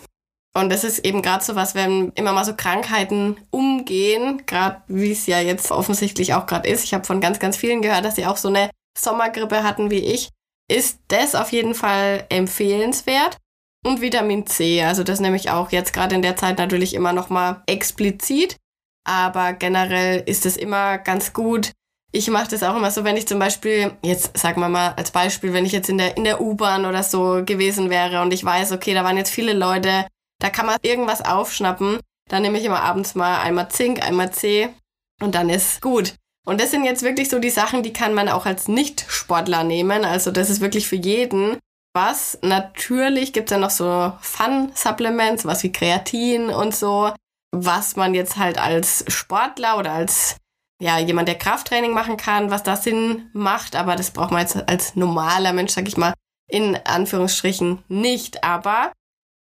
Und 0.54 0.70
das 0.70 0.84
ist 0.84 1.00
eben 1.06 1.22
gerade 1.22 1.44
so 1.44 1.56
was, 1.56 1.76
wenn 1.76 2.12
immer 2.16 2.34
mal 2.34 2.44
so 2.44 2.56
Krankheiten 2.56 3.38
umgehen, 3.52 4.44
gerade 4.46 4.82
wie 4.88 5.12
es 5.12 5.26
ja 5.26 5.40
jetzt 5.40 5.72
offensichtlich 5.72 6.34
auch 6.34 6.46
gerade 6.46 6.68
ist. 6.68 6.84
Ich 6.84 6.94
habe 6.94 7.06
von 7.06 7.22
ganz, 7.22 7.40
ganz 7.40 7.56
vielen 7.56 7.82
gehört, 7.82 8.04
dass 8.04 8.16
sie 8.16 8.26
auch 8.26 8.38
so 8.38 8.50
eine 8.50 8.70
Sommergrippe 8.98 9.64
hatten 9.64 9.90
wie 9.92 10.00
ich. 10.00 10.30
Ist 10.70 11.00
das 11.08 11.36
auf 11.36 11.52
jeden 11.52 11.74
Fall 11.74 12.26
empfehlenswert. 12.30 13.38
Und 13.86 14.02
Vitamin 14.02 14.46
C, 14.46 14.84
also 14.84 15.04
das 15.04 15.20
nehme 15.20 15.38
ich 15.38 15.50
auch 15.50 15.72
jetzt 15.72 15.92
gerade 15.94 16.14
in 16.14 16.22
der 16.22 16.36
Zeit 16.36 16.60
natürlich 16.60 16.94
immer 16.94 17.14
noch 17.14 17.30
mal 17.30 17.64
explizit, 17.66 18.58
aber 19.04 19.54
generell 19.54 20.22
ist 20.28 20.46
es 20.46 20.56
immer 20.56 21.00
ganz 21.00 21.34
gut. 21.34 21.72
Ich 22.12 22.30
mache 22.30 22.50
das 22.50 22.62
auch 22.62 22.76
immer 22.76 22.92
so, 22.92 23.04
wenn 23.04 23.18
ich 23.18 23.28
zum 23.28 23.40
Beispiel, 23.40 23.94
jetzt 24.04 24.38
sagen 24.38 24.62
wir 24.62 24.70
mal 24.70 24.94
als 24.98 25.10
Beispiel, 25.10 25.54
wenn 25.54 25.66
ich 25.66 25.72
jetzt 25.72 25.90
in 25.90 25.98
der, 25.98 26.16
in 26.16 26.26
der 26.26 26.42
U-Bahn 26.42 26.86
oder 26.86 27.02
so 27.02 27.42
gewesen 27.44 27.90
wäre 27.90 28.22
und 28.22 28.34
ich 28.34 28.44
weiß, 28.44 28.72
okay, 28.72 28.94
da 28.94 29.04
waren 29.04 29.18
jetzt 29.18 29.32
viele 29.32 29.54
Leute, 29.54 30.06
da 30.42 30.50
kann 30.50 30.66
man 30.66 30.78
irgendwas 30.82 31.24
aufschnappen, 31.24 32.00
dann 32.30 32.42
nehme 32.42 32.58
ich 32.58 32.66
immer 32.66 32.82
abends 32.82 33.16
mal 33.16 33.42
einmal 33.42 33.70
Zink, 33.70 34.06
einmal 34.06 34.32
C 34.32 34.70
und 35.22 35.36
dann 35.36 35.50
ist 35.50 35.82
gut. 35.82 36.16
Und 36.46 36.60
das 36.60 36.72
sind 36.72 36.84
jetzt 36.84 37.04
wirklich 37.04 37.30
so 37.30 37.40
die 37.40 37.50
Sachen, 37.52 37.84
die 37.84 37.94
kann 37.94 38.14
man 38.14 38.28
auch 38.28 38.46
als 38.46 38.68
Nicht-Sportler 38.68 39.64
nehmen. 39.64 40.06
Also 40.06 40.32
das 40.32 40.50
ist 40.50 40.60
wirklich 40.60 40.88
für 40.88 40.96
jeden 40.96 41.58
was. 41.94 42.40
Natürlich 42.42 43.34
gibt 43.34 43.52
es 43.52 43.56
ja 43.56 43.60
noch 43.60 43.70
so 43.70 44.14
Fun-Supplements, 44.22 45.46
was 45.46 45.62
wie 45.64 45.72
Kreatin 45.72 46.50
und 46.50 46.76
so, 46.76 47.14
was 47.52 47.96
man 47.96 48.16
jetzt 48.16 48.38
halt 48.38 48.58
als 48.58 49.06
Sportler 49.08 49.78
oder 49.78 49.92
als 49.92 50.38
ja, 50.82 50.98
jemand, 50.98 51.28
der 51.28 51.38
Krafttraining 51.38 51.94
machen 51.94 52.18
kann, 52.18 52.50
was 52.50 52.64
da 52.64 52.76
Sinn 52.76 53.30
macht, 53.34 53.76
aber 53.76 53.96
das 53.96 54.10
braucht 54.10 54.32
man 54.32 54.42
jetzt 54.42 54.68
als 54.68 54.96
normaler 54.96 55.54
Mensch, 55.54 55.74
sag 55.74 55.88
ich 55.88 55.96
mal, 55.96 56.14
in 56.50 56.76
Anführungsstrichen 56.76 57.84
nicht. 57.88 58.44
Aber 58.44 58.92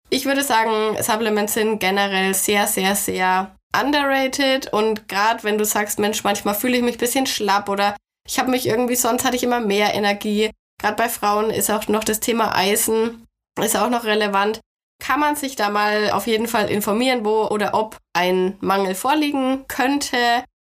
ich 0.10 0.26
würde 0.26 0.44
sagen, 0.44 1.02
Supplements 1.02 1.54
sind 1.54 1.80
generell 1.80 2.34
sehr, 2.34 2.68
sehr, 2.68 2.96
sehr 2.96 3.56
underrated 3.78 4.72
und 4.72 5.08
gerade 5.08 5.44
wenn 5.44 5.58
du 5.58 5.66
sagst, 5.66 6.00
Mensch, 6.00 6.24
manchmal 6.24 6.56
fühle 6.56 6.78
ich 6.78 6.84
mich 6.84 6.96
ein 6.96 7.00
bisschen 7.00 7.26
schlapp 7.26 7.70
oder 7.70 7.96
ich 8.28 8.40
habe 8.40 8.52
mich 8.52 8.68
irgendwie, 8.68 8.96
sonst 8.96 9.24
hatte 9.24 9.36
ich 9.36 9.44
immer 9.44 9.60
mehr 9.60 9.94
Energie. 9.94 10.52
Gerade 10.82 10.96
bei 10.96 11.10
Frauen 11.10 11.50
ist 11.50 11.70
auch 11.70 11.88
noch 11.88 12.04
das 12.04 12.20
Thema 12.20 12.56
Eisen, 12.56 13.26
ist 13.62 13.78
auch 13.78 13.90
noch 13.90 14.04
relevant. 14.04 14.60
Kann 15.04 15.20
man 15.20 15.36
sich 15.36 15.56
da 15.56 15.70
mal 15.70 16.12
auf 16.12 16.26
jeden 16.26 16.48
Fall 16.48 16.70
informieren, 16.70 17.26
wo 17.26 17.48
oder 17.48 17.74
ob 17.74 17.98
ein 18.14 18.58
Mangel 18.62 18.96
vorliegen 18.96 19.66
könnte. 19.68 20.18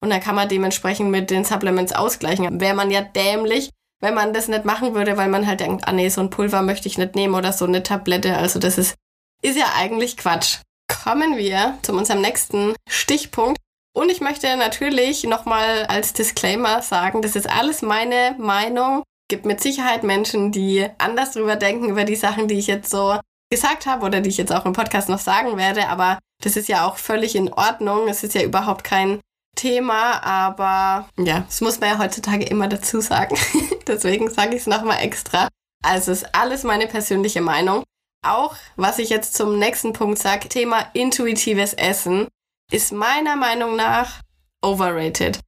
Und 0.02 0.10
dann 0.10 0.22
kann 0.22 0.36
man 0.36 0.50
dementsprechend 0.50 1.12
mit 1.12 1.30
den 1.30 1.46
Supplements 1.46 1.94
ausgleichen. 1.94 2.60
Wäre 2.60 2.76
man 2.76 2.90
ja 2.90 3.02
dämlich, 3.02 3.70
wenn 4.02 4.14
man 4.14 4.34
das 4.34 4.48
nicht 4.48 4.66
machen 4.66 4.96
würde, 4.96 5.18
weil 5.18 5.30
man 5.30 5.46
halt 5.46 5.60
denkt, 5.60 5.88
ah 5.88 5.92
nee, 5.92 6.10
so 6.10 6.22
ein 6.22 6.30
Pulver 6.30 6.62
möchte 6.62 6.88
ich 6.88 6.98
nicht 6.98 7.16
nehmen 7.16 7.36
oder 7.36 7.54
so 7.54 7.66
eine 7.66 7.84
Tablette. 7.84 8.36
Also 8.38 8.60
das 8.60 8.78
ist, 8.78 8.96
ist 9.44 9.58
ja 9.58 9.74
eigentlich 9.76 10.18
Quatsch. 10.18 10.60
Kommen 11.04 11.38
wir 11.38 11.78
zu 11.82 11.94
unserem 11.94 12.22
nächsten 12.22 12.74
Stichpunkt. 12.90 13.60
Und 13.96 14.10
ich 14.10 14.22
möchte 14.22 14.56
natürlich 14.58 15.24
nochmal 15.24 15.86
als 15.86 16.14
Disclaimer 16.14 16.82
sagen, 16.82 17.22
das 17.22 17.36
ist 17.36 17.48
alles 17.48 17.82
meine 17.82 18.36
Meinung. 18.40 19.04
Gibt 19.30 19.46
mit 19.46 19.62
Sicherheit 19.62 20.04
Menschen, 20.04 20.52
die 20.52 20.88
anders 20.98 21.32
drüber 21.32 21.56
denken 21.56 21.90
über 21.90 22.04
die 22.04 22.16
Sachen, 22.16 22.48
die 22.48 22.58
ich 22.58 22.68
jetzt 22.68 22.90
so 22.90 23.20
gesagt 23.52 23.86
habe 23.86 24.06
oder 24.06 24.20
die 24.20 24.30
ich 24.30 24.38
jetzt 24.38 24.52
auch 24.52 24.66
im 24.66 24.74
Podcast 24.74 25.10
noch 25.10 25.20
sagen 25.20 25.58
werde. 25.58 25.88
Aber 25.90 26.18
das 26.42 26.56
ist 26.56 26.68
ja 26.68 26.88
auch 26.88 26.98
völlig 26.98 27.36
in 27.36 27.54
Ordnung. 27.54 28.08
Es 28.08 28.24
ist 28.24 28.34
ja 28.34 28.42
überhaupt 28.42 28.84
kein 28.84 29.20
Thema, 29.56 30.24
aber 30.24 31.08
ja, 31.18 31.42
das 31.42 31.62
muss 31.62 31.80
man 31.80 31.90
ja 31.92 32.00
heutzutage 32.00 32.46
immer 32.46 32.68
dazu 32.68 33.02
sagen. 33.02 33.38
Deswegen 33.88 34.30
sage 34.30 34.56
ich 34.56 34.62
es 34.62 34.68
nochmal 34.68 35.02
extra. 35.02 35.48
Also 35.84 36.12
es 36.12 36.24
ist 36.24 36.36
alles 36.36 36.64
meine 36.64 36.88
persönliche 36.88 37.42
Meinung. 37.42 37.84
Auch 38.24 38.56
was 38.76 39.00
ich 39.00 39.10
jetzt 39.10 39.36
zum 39.36 39.60
nächsten 39.60 39.94
Punkt 39.94 40.18
sage, 40.18 40.50
Thema 40.50 40.90
intuitives 40.94 41.74
Essen, 41.74 42.28
ist 42.72 42.92
meiner 42.92 43.36
Meinung 43.36 43.76
nach 43.76 44.22
overrated, 44.62 45.40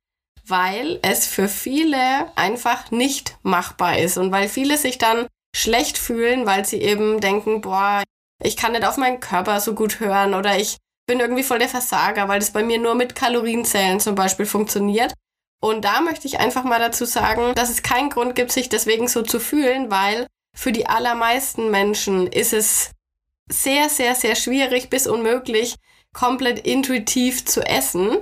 weil 0.46 1.00
es 1.01 1.25
für 1.25 1.48
viele 1.48 1.98
einfach 2.36 2.91
nicht 2.91 3.38
machbar 3.41 3.98
ist 3.98 4.17
und 4.17 4.32
weil 4.32 4.50
viele 4.50 4.77
sich 4.77 4.98
dann 4.98 5.27
schlecht 5.55 5.98
fühlen, 5.98 6.46
weil 6.46 6.65
sie 6.65 6.82
eben 6.82 7.22
denken, 7.22 7.62
boah, 7.62 8.03
ich 8.44 8.58
kann 8.58 8.74
nicht 8.74 8.86
auf 8.86 8.98
meinen 8.98 9.22
Körper 9.22 9.62
so 9.62 9.74
gut 9.74 10.01
hören 10.01 10.34
oder 10.34 10.60
ich 10.60 10.77
bin 11.08 11.20
irgendwie 11.20 11.44
voll 11.44 11.60
der 11.60 11.70
Versager, 11.70 12.27
weil 12.27 12.39
das 12.39 12.51
bei 12.51 12.63
mir 12.63 12.79
nur 12.79 12.96
mit 12.96 13.15
Kalorienzellen 13.15 14.00
zum 14.00 14.15
Beispiel 14.15 14.46
funktioniert. 14.46 15.13
Und 15.63 15.86
da 15.86 16.01
möchte 16.01 16.27
ich 16.27 16.39
einfach 16.39 16.63
mal 16.63 16.79
dazu 16.79 17.05
sagen, 17.05 17.53
dass 17.55 17.70
es 17.70 17.84
keinen 17.84 18.10
Grund 18.10 18.36
gibt, 18.36 18.51
sich 18.51 18.70
deswegen 18.70 19.08
so 19.08 19.22
zu 19.22 19.39
fühlen, 19.39 19.89
weil 19.89 20.27
für 20.56 20.72
die 20.72 20.88
allermeisten 20.88 21.70
Menschen 21.70 22.28
ist 22.28 22.54
es 22.54 22.92
sehr, 23.48 23.90
sehr, 23.90 24.16
sehr 24.16 24.36
schwierig 24.36 24.90
bis 24.90 25.06
unmöglich, 25.06 25.76
komplett 26.14 26.66
intuitiv 26.66 27.46
zu 27.46 27.62
essen. 27.62 28.18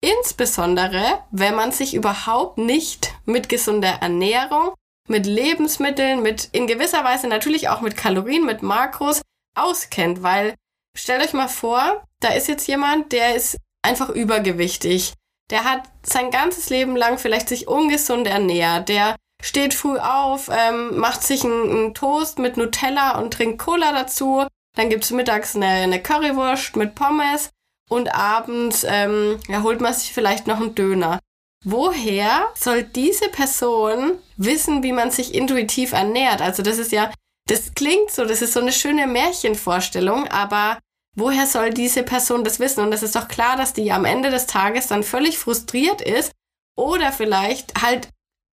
Insbesondere, 0.00 1.24
wenn 1.30 1.54
man 1.54 1.72
sich 1.72 1.94
überhaupt 1.94 2.56
nicht 2.56 3.12
mit 3.24 3.48
gesunder 3.48 3.98
Ernährung, 4.00 4.72
mit 5.08 5.26
Lebensmitteln, 5.26 6.22
mit 6.22 6.48
in 6.52 6.66
gewisser 6.66 7.04
Weise 7.04 7.26
natürlich 7.26 7.68
auch 7.68 7.80
mit 7.80 7.96
Kalorien, 7.96 8.46
mit 8.46 8.62
Makros 8.62 9.22
auskennt, 9.54 10.22
weil 10.22 10.54
stellt 10.94 11.22
euch 11.22 11.32
mal 11.32 11.48
vor, 11.48 12.04
da 12.20 12.28
ist 12.28 12.48
jetzt 12.48 12.66
jemand, 12.66 13.12
der 13.12 13.34
ist 13.34 13.58
einfach 13.82 14.08
übergewichtig. 14.08 15.14
Der 15.50 15.64
hat 15.64 15.82
sein 16.02 16.30
ganzes 16.30 16.70
Leben 16.70 16.96
lang 16.96 17.18
vielleicht 17.18 17.48
sich 17.48 17.68
ungesund 17.68 18.26
ernährt. 18.26 18.88
Der 18.88 19.16
steht 19.42 19.74
früh 19.74 19.98
auf, 19.98 20.50
ähm, 20.50 20.98
macht 20.98 21.22
sich 21.22 21.44
einen, 21.44 21.94
Toast 21.94 22.38
mit 22.38 22.56
Nutella 22.56 23.18
und 23.18 23.32
trinkt 23.32 23.58
Cola 23.58 23.92
dazu. 23.92 24.46
Dann 24.76 24.90
gibt's 24.90 25.10
mittags 25.10 25.56
eine, 25.56 25.66
eine 25.66 26.02
Currywurst 26.02 26.76
mit 26.76 26.94
Pommes 26.94 27.50
und 27.88 28.14
abends 28.14 28.84
ähm, 28.88 29.38
ja, 29.48 29.62
holt 29.62 29.80
man 29.80 29.94
sich 29.94 30.12
vielleicht 30.12 30.46
noch 30.46 30.60
einen 30.60 30.74
Döner. 30.74 31.18
Woher 31.64 32.48
soll 32.54 32.82
diese 32.82 33.28
Person 33.28 34.18
wissen, 34.36 34.82
wie 34.82 34.92
man 34.92 35.10
sich 35.10 35.34
intuitiv 35.34 35.92
ernährt? 35.92 36.40
Also 36.40 36.62
das 36.62 36.78
ist 36.78 36.92
ja, 36.92 37.10
das 37.48 37.74
klingt 37.74 38.10
so, 38.10 38.24
das 38.24 38.42
ist 38.42 38.52
so 38.52 38.60
eine 38.60 38.72
schöne 38.72 39.06
Märchenvorstellung, 39.06 40.28
aber 40.28 40.78
woher 41.16 41.46
soll 41.46 41.70
diese 41.70 42.02
Person 42.02 42.44
das 42.44 42.60
wissen? 42.60 42.84
Und 42.84 42.92
es 42.92 43.02
ist 43.02 43.16
doch 43.16 43.28
klar, 43.28 43.56
dass 43.56 43.72
die 43.72 43.90
am 43.90 44.04
Ende 44.04 44.30
des 44.30 44.46
Tages 44.46 44.86
dann 44.88 45.02
völlig 45.02 45.38
frustriert 45.38 46.00
ist 46.02 46.32
oder 46.76 47.10
vielleicht 47.12 47.82
halt 47.82 48.10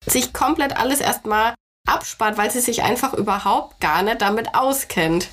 sich 0.06 0.32
komplett 0.32 0.76
alles 0.76 1.00
erstmal 1.00 1.54
abspart, 1.86 2.38
weil 2.38 2.50
sie 2.50 2.60
sich 2.60 2.82
einfach 2.82 3.14
überhaupt 3.14 3.80
gar 3.80 4.02
nicht 4.02 4.20
damit 4.20 4.54
auskennt. 4.54 5.28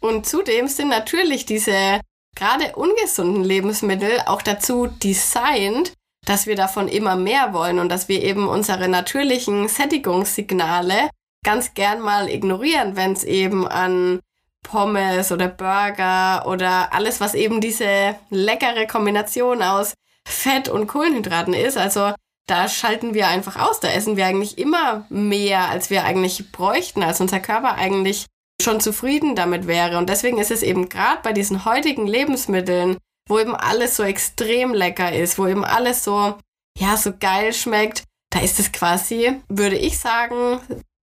Und 0.00 0.26
zudem 0.26 0.68
sind 0.68 0.88
natürlich 0.88 1.46
diese 1.46 2.00
gerade 2.34 2.74
ungesunden 2.76 3.44
Lebensmittel 3.44 4.20
auch 4.26 4.42
dazu 4.42 4.86
designt, 4.86 5.92
dass 6.26 6.46
wir 6.46 6.56
davon 6.56 6.88
immer 6.88 7.16
mehr 7.16 7.52
wollen 7.52 7.78
und 7.78 7.88
dass 7.88 8.08
wir 8.08 8.22
eben 8.22 8.48
unsere 8.48 8.88
natürlichen 8.88 9.68
Sättigungssignale 9.68 11.10
ganz 11.44 11.74
gern 11.74 12.00
mal 12.00 12.28
ignorieren, 12.28 12.96
wenn 12.96 13.12
es 13.12 13.24
eben 13.24 13.66
an 13.66 14.20
Pommes 14.62 15.32
oder 15.32 15.48
Burger 15.48 16.46
oder 16.46 16.92
alles, 16.92 17.20
was 17.20 17.34
eben 17.34 17.60
diese 17.60 18.14
leckere 18.30 18.86
Kombination 18.86 19.62
aus 19.62 19.94
Fett 20.26 20.68
und 20.68 20.86
Kohlenhydraten 20.86 21.54
ist. 21.54 21.76
Also 21.76 22.12
da 22.46 22.68
schalten 22.68 23.14
wir 23.14 23.28
einfach 23.28 23.56
aus. 23.56 23.80
Da 23.80 23.88
essen 23.88 24.16
wir 24.16 24.26
eigentlich 24.26 24.58
immer 24.58 25.06
mehr, 25.08 25.68
als 25.68 25.90
wir 25.90 26.04
eigentlich 26.04 26.50
bräuchten, 26.52 27.02
als 27.02 27.20
unser 27.20 27.40
Körper 27.40 27.74
eigentlich 27.74 28.26
schon 28.60 28.80
zufrieden 28.80 29.34
damit 29.34 29.66
wäre. 29.66 29.98
Und 29.98 30.08
deswegen 30.08 30.38
ist 30.38 30.50
es 30.50 30.62
eben 30.62 30.88
gerade 30.88 31.20
bei 31.22 31.32
diesen 31.32 31.64
heutigen 31.64 32.06
Lebensmitteln, 32.06 32.98
wo 33.28 33.38
eben 33.38 33.54
alles 33.54 33.96
so 33.96 34.02
extrem 34.02 34.74
lecker 34.74 35.12
ist, 35.12 35.38
wo 35.38 35.46
eben 35.46 35.64
alles 35.64 36.04
so, 36.04 36.36
ja, 36.78 36.96
so 36.96 37.12
geil 37.18 37.52
schmeckt, 37.52 38.04
da 38.30 38.40
ist 38.40 38.58
es 38.58 38.72
quasi, 38.72 39.40
würde 39.48 39.76
ich 39.76 39.98
sagen, 39.98 40.60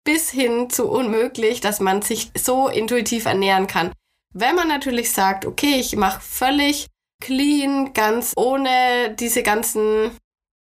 bis 0.06 0.30
hin 0.30 0.70
zu 0.70 0.90
unmöglich, 0.90 1.62
dass 1.62 1.80
man 1.80 2.02
sich 2.02 2.32
so 2.38 2.68
intuitiv 2.68 3.26
ernähren 3.26 3.68
kann. 3.68 3.92
Wenn 4.34 4.56
man 4.56 4.68
natürlich 4.68 5.12
sagt, 5.12 5.46
okay, 5.46 5.76
ich 5.80 5.96
mache 5.96 6.22
völlig 6.22 6.88
clean, 7.22 7.94
ganz 7.94 8.34
ohne 8.36 9.16
diese 9.18 9.44
ganzen 9.44 10.12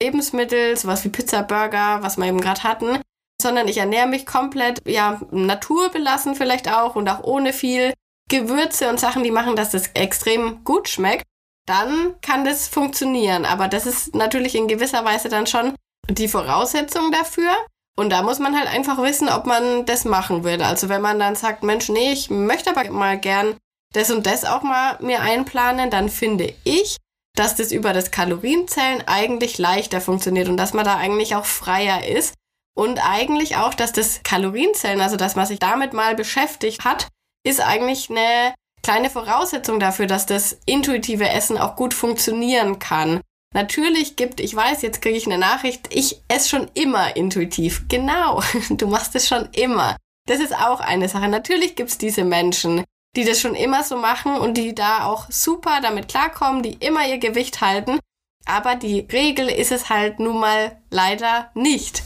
Lebensmittel, 0.02 0.76
sowas 0.76 1.04
wie 1.04 1.10
Pizza, 1.10 1.42
Burger, 1.42 1.98
was 2.02 2.16
wir 2.16 2.26
eben 2.26 2.40
gerade 2.40 2.64
hatten, 2.64 2.98
sondern 3.40 3.68
ich 3.68 3.78
ernähre 3.78 4.08
mich 4.08 4.26
komplett, 4.26 4.82
ja, 4.86 5.20
naturbelassen 5.30 6.34
vielleicht 6.34 6.72
auch 6.72 6.96
und 6.96 7.08
auch 7.08 7.22
ohne 7.22 7.52
viel 7.52 7.92
Gewürze 8.28 8.88
und 8.88 8.98
Sachen, 8.98 9.22
die 9.22 9.30
machen, 9.30 9.56
dass 9.56 9.70
das 9.70 9.88
extrem 9.94 10.64
gut 10.64 10.88
schmeckt, 10.88 11.24
dann 11.66 12.14
kann 12.22 12.44
das 12.44 12.66
funktionieren. 12.66 13.44
Aber 13.44 13.68
das 13.68 13.86
ist 13.86 14.14
natürlich 14.14 14.54
in 14.54 14.68
gewisser 14.68 15.04
Weise 15.04 15.28
dann 15.28 15.46
schon 15.46 15.74
die 16.08 16.28
Voraussetzung 16.28 17.12
dafür. 17.12 17.52
Und 17.96 18.10
da 18.10 18.22
muss 18.22 18.38
man 18.38 18.56
halt 18.56 18.68
einfach 18.68 19.00
wissen, 19.02 19.28
ob 19.28 19.44
man 19.44 19.84
das 19.84 20.04
machen 20.04 20.44
will. 20.44 20.62
Also 20.62 20.88
wenn 20.88 21.02
man 21.02 21.18
dann 21.18 21.36
sagt, 21.36 21.62
Mensch, 21.62 21.88
nee, 21.90 22.12
ich 22.12 22.30
möchte 22.30 22.70
aber 22.70 22.90
mal 22.90 23.18
gern 23.18 23.56
das 23.92 24.10
und 24.10 24.24
das 24.24 24.44
auch 24.44 24.62
mal 24.62 24.96
mir 25.00 25.20
einplanen, 25.20 25.90
dann 25.90 26.08
finde 26.08 26.54
ich, 26.64 26.96
dass 27.34 27.56
das 27.56 27.72
über 27.72 27.92
das 27.92 28.10
Kalorienzählen 28.10 29.02
eigentlich 29.06 29.58
leichter 29.58 30.00
funktioniert 30.00 30.48
und 30.48 30.56
dass 30.56 30.74
man 30.74 30.84
da 30.84 30.96
eigentlich 30.96 31.34
auch 31.34 31.46
freier 31.46 32.06
ist. 32.06 32.34
Und 32.74 32.98
eigentlich 33.06 33.56
auch, 33.56 33.74
dass 33.74 33.92
das 33.92 34.22
Kalorienzählen, 34.22 35.00
also 35.00 35.16
dass 35.16 35.36
man 35.36 35.46
sich 35.46 35.58
damit 35.58 35.92
mal 35.92 36.14
beschäftigt 36.14 36.84
hat, 36.84 37.08
ist 37.44 37.60
eigentlich 37.60 38.08
eine 38.08 38.54
kleine 38.82 39.10
Voraussetzung 39.10 39.78
dafür, 39.78 40.06
dass 40.06 40.26
das 40.26 40.58
intuitive 40.66 41.28
Essen 41.28 41.58
auch 41.58 41.76
gut 41.76 41.94
funktionieren 41.94 42.78
kann. 42.78 43.20
Natürlich 43.54 44.16
gibt, 44.16 44.40
ich 44.40 44.54
weiß, 44.54 44.82
jetzt 44.82 45.02
kriege 45.02 45.16
ich 45.16 45.26
eine 45.26 45.38
Nachricht, 45.38 45.94
ich 45.94 46.22
esse 46.28 46.48
schon 46.48 46.70
immer 46.74 47.16
intuitiv. 47.16 47.84
Genau, 47.88 48.42
du 48.70 48.86
machst 48.86 49.14
es 49.14 49.28
schon 49.28 49.48
immer. 49.52 49.96
Das 50.26 50.40
ist 50.40 50.56
auch 50.56 50.80
eine 50.80 51.08
Sache. 51.08 51.28
Natürlich 51.28 51.76
gibt 51.76 51.90
es 51.90 51.98
diese 51.98 52.24
Menschen, 52.24 52.84
die 53.16 53.24
das 53.24 53.40
schon 53.40 53.54
immer 53.54 53.82
so 53.84 53.96
machen 53.96 54.36
und 54.36 54.54
die 54.54 54.74
da 54.74 55.04
auch 55.06 55.30
super 55.30 55.80
damit 55.82 56.08
klarkommen, 56.08 56.62
die 56.62 56.74
immer 56.74 57.06
ihr 57.06 57.18
Gewicht 57.18 57.60
halten. 57.60 57.98
Aber 58.46 58.74
die 58.74 59.00
Regel 59.00 59.48
ist 59.48 59.70
es 59.70 59.88
halt 59.88 60.18
nun 60.18 60.40
mal 60.40 60.80
leider 60.90 61.50
nicht. 61.54 62.02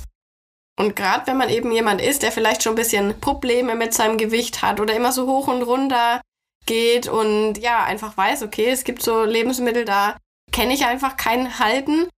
Und 0.78 0.94
gerade 0.94 1.26
wenn 1.26 1.38
man 1.38 1.48
eben 1.48 1.72
jemand 1.72 2.02
ist, 2.02 2.22
der 2.22 2.32
vielleicht 2.32 2.62
schon 2.62 2.72
ein 2.72 2.76
bisschen 2.76 3.18
Probleme 3.20 3.74
mit 3.74 3.94
seinem 3.94 4.18
Gewicht 4.18 4.60
hat 4.62 4.78
oder 4.78 4.94
immer 4.94 5.12
so 5.12 5.26
hoch 5.26 5.48
und 5.48 5.62
runter 5.62 6.20
geht 6.66 7.08
und 7.08 7.54
ja, 7.58 7.84
einfach 7.84 8.16
weiß, 8.16 8.42
okay, 8.42 8.68
es 8.68 8.84
gibt 8.84 9.02
so 9.02 9.24
Lebensmittel, 9.24 9.84
da 9.84 10.16
kenne 10.52 10.74
ich 10.74 10.84
einfach 10.84 11.16
kein 11.16 11.58
Halten, 11.58 12.08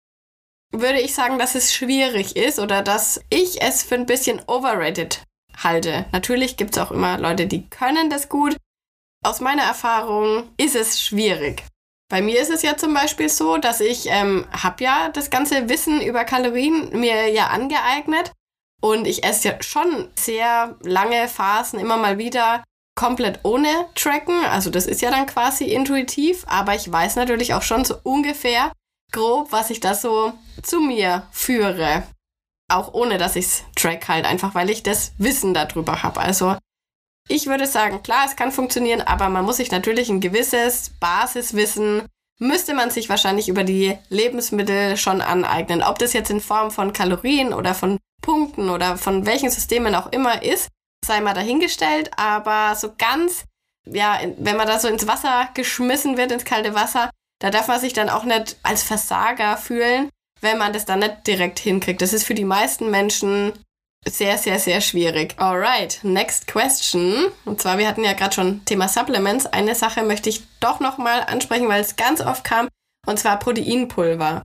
würde 0.72 1.00
ich 1.00 1.14
sagen, 1.14 1.38
dass 1.38 1.54
es 1.54 1.72
schwierig 1.72 2.36
ist 2.36 2.58
oder 2.58 2.82
dass 2.82 3.20
ich 3.30 3.62
es 3.62 3.82
für 3.82 3.94
ein 3.94 4.06
bisschen 4.06 4.40
overrated 4.48 5.22
halte. 5.56 6.06
Natürlich 6.12 6.56
gibt 6.56 6.76
es 6.76 6.82
auch 6.82 6.90
immer 6.90 7.18
Leute, 7.18 7.46
die 7.46 7.68
können 7.68 8.10
das 8.10 8.28
gut. 8.28 8.56
Aus 9.24 9.40
meiner 9.40 9.62
Erfahrung 9.62 10.50
ist 10.56 10.76
es 10.76 11.00
schwierig. 11.00 11.64
Bei 12.10 12.22
mir 12.22 12.40
ist 12.40 12.50
es 12.50 12.62
ja 12.62 12.76
zum 12.76 12.94
Beispiel 12.94 13.28
so, 13.28 13.58
dass 13.58 13.80
ich 13.80 14.06
ähm, 14.08 14.46
habe 14.50 14.82
ja 14.82 15.10
das 15.10 15.28
ganze 15.28 15.68
Wissen 15.68 16.00
über 16.00 16.24
Kalorien 16.24 16.98
mir 16.98 17.28
ja 17.28 17.48
angeeignet 17.48 18.32
und 18.80 19.06
ich 19.06 19.24
esse 19.24 19.48
ja 19.48 19.62
schon 19.62 20.08
sehr 20.18 20.76
lange 20.80 21.28
Phasen 21.28 21.78
immer 21.78 21.96
mal 21.96 22.16
wieder 22.16 22.64
komplett 22.94 23.40
ohne 23.44 23.68
tracken. 23.94 24.44
Also 24.46 24.70
das 24.70 24.86
ist 24.86 25.02
ja 25.02 25.10
dann 25.10 25.26
quasi 25.26 25.64
intuitiv, 25.64 26.44
aber 26.48 26.74
ich 26.74 26.90
weiß 26.90 27.16
natürlich 27.16 27.54
auch 27.54 27.62
schon 27.62 27.84
so 27.84 27.96
ungefähr 28.02 28.72
grob, 29.12 29.52
was 29.52 29.70
ich 29.70 29.80
da 29.80 29.94
so 29.94 30.32
zu 30.62 30.80
mir 30.80 31.26
führe. 31.30 32.04
Auch 32.70 32.94
ohne, 32.94 33.18
dass 33.18 33.36
ich 33.36 33.46
es 33.46 33.64
track 33.76 34.08
halt, 34.08 34.24
einfach 34.24 34.54
weil 34.54 34.70
ich 34.70 34.82
das 34.82 35.12
Wissen 35.18 35.54
darüber 35.54 36.02
habe. 36.02 36.20
Also 36.20 36.56
ich 37.28 37.46
würde 37.46 37.66
sagen, 37.66 38.02
klar, 38.02 38.24
es 38.26 38.36
kann 38.36 38.52
funktionieren, 38.52 39.02
aber 39.02 39.28
man 39.28 39.44
muss 39.44 39.58
sich 39.58 39.70
natürlich 39.70 40.08
ein 40.08 40.20
gewisses 40.20 40.90
Basiswissen, 40.98 42.02
müsste 42.40 42.74
man 42.74 42.90
sich 42.90 43.08
wahrscheinlich 43.08 43.48
über 43.48 43.64
die 43.64 43.96
Lebensmittel 44.08 44.96
schon 44.96 45.20
aneignen. 45.20 45.82
Ob 45.82 45.98
das 45.98 46.12
jetzt 46.12 46.30
in 46.30 46.40
Form 46.40 46.70
von 46.70 46.92
Kalorien 46.92 47.52
oder 47.52 47.74
von 47.74 47.98
Punkten 48.22 48.70
oder 48.70 48.96
von 48.96 49.26
welchen 49.26 49.50
Systemen 49.50 49.94
auch 49.94 50.10
immer 50.12 50.42
ist, 50.42 50.68
sei 51.04 51.20
mal 51.20 51.34
dahingestellt, 51.34 52.10
aber 52.16 52.74
so 52.74 52.92
ganz, 52.96 53.44
ja, 53.86 54.18
wenn 54.38 54.56
man 54.56 54.66
da 54.66 54.78
so 54.78 54.88
ins 54.88 55.06
Wasser 55.06 55.48
geschmissen 55.54 56.16
wird, 56.16 56.32
ins 56.32 56.44
kalte 56.44 56.74
Wasser, 56.74 57.10
da 57.40 57.50
darf 57.50 57.68
man 57.68 57.80
sich 57.80 57.92
dann 57.92 58.08
auch 58.08 58.24
nicht 58.24 58.56
als 58.62 58.82
Versager 58.82 59.56
fühlen, 59.56 60.10
wenn 60.40 60.58
man 60.58 60.72
das 60.72 60.84
dann 60.84 61.00
nicht 61.00 61.26
direkt 61.26 61.58
hinkriegt. 61.58 62.02
Das 62.02 62.12
ist 62.12 62.24
für 62.24 62.34
die 62.34 62.44
meisten 62.44 62.90
Menschen 62.90 63.52
sehr, 64.06 64.38
sehr, 64.38 64.58
sehr 64.58 64.80
schwierig. 64.80 65.34
Alright, 65.38 66.00
next 66.02 66.46
question. 66.46 67.26
Und 67.44 67.60
zwar, 67.60 67.78
wir 67.78 67.88
hatten 67.88 68.04
ja 68.04 68.12
gerade 68.12 68.34
schon 68.34 68.64
Thema 68.64 68.88
Supplements. 68.88 69.46
Eine 69.46 69.74
Sache 69.74 70.02
möchte 70.02 70.28
ich 70.28 70.42
doch 70.60 70.80
nochmal 70.80 71.24
ansprechen, 71.24 71.68
weil 71.68 71.80
es 71.80 71.96
ganz 71.96 72.20
oft 72.20 72.44
kam, 72.44 72.68
und 73.06 73.18
zwar 73.18 73.38
Proteinpulver. 73.38 74.42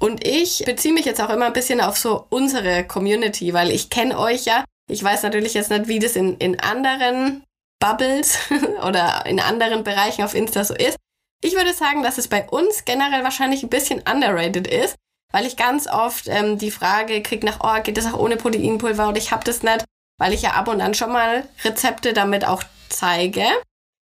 Und 0.00 0.26
ich 0.26 0.62
beziehe 0.66 0.92
mich 0.92 1.06
jetzt 1.06 1.20
auch 1.20 1.30
immer 1.30 1.46
ein 1.46 1.52
bisschen 1.52 1.80
auf 1.80 1.96
so 1.96 2.26
unsere 2.28 2.84
Community, 2.84 3.54
weil 3.54 3.70
ich 3.70 3.88
kenne 3.88 4.18
euch 4.18 4.44
ja. 4.44 4.64
Ich 4.88 5.02
weiß 5.02 5.22
natürlich 5.22 5.54
jetzt 5.54 5.70
nicht, 5.70 5.88
wie 5.88 5.98
das 5.98 6.16
in, 6.16 6.36
in 6.36 6.60
anderen 6.60 7.44
Bubbles 7.80 8.38
oder 8.86 9.24
in 9.26 9.40
anderen 9.40 9.84
Bereichen 9.84 10.22
auf 10.22 10.34
Insta 10.34 10.64
so 10.64 10.74
ist. 10.74 10.96
Ich 11.42 11.54
würde 11.54 11.72
sagen, 11.72 12.02
dass 12.02 12.18
es 12.18 12.28
bei 12.28 12.46
uns 12.48 12.84
generell 12.84 13.24
wahrscheinlich 13.24 13.62
ein 13.62 13.68
bisschen 13.68 14.02
underrated 14.02 14.66
ist, 14.66 14.96
weil 15.32 15.46
ich 15.46 15.56
ganz 15.56 15.86
oft 15.86 16.28
ähm, 16.28 16.58
die 16.58 16.70
Frage 16.70 17.22
kriege 17.22 17.46
nach, 17.46 17.60
oh, 17.62 17.82
geht 17.82 17.96
das 17.96 18.06
auch 18.06 18.18
ohne 18.18 18.36
Proteinpulver 18.36 19.08
und 19.08 19.18
ich 19.18 19.32
habe 19.32 19.44
das 19.44 19.62
nicht, 19.62 19.84
weil 20.18 20.32
ich 20.32 20.42
ja 20.42 20.52
ab 20.52 20.68
und 20.68 20.80
an 20.80 20.94
schon 20.94 21.12
mal 21.12 21.46
Rezepte 21.64 22.12
damit 22.12 22.46
auch 22.46 22.62
zeige. 22.88 23.44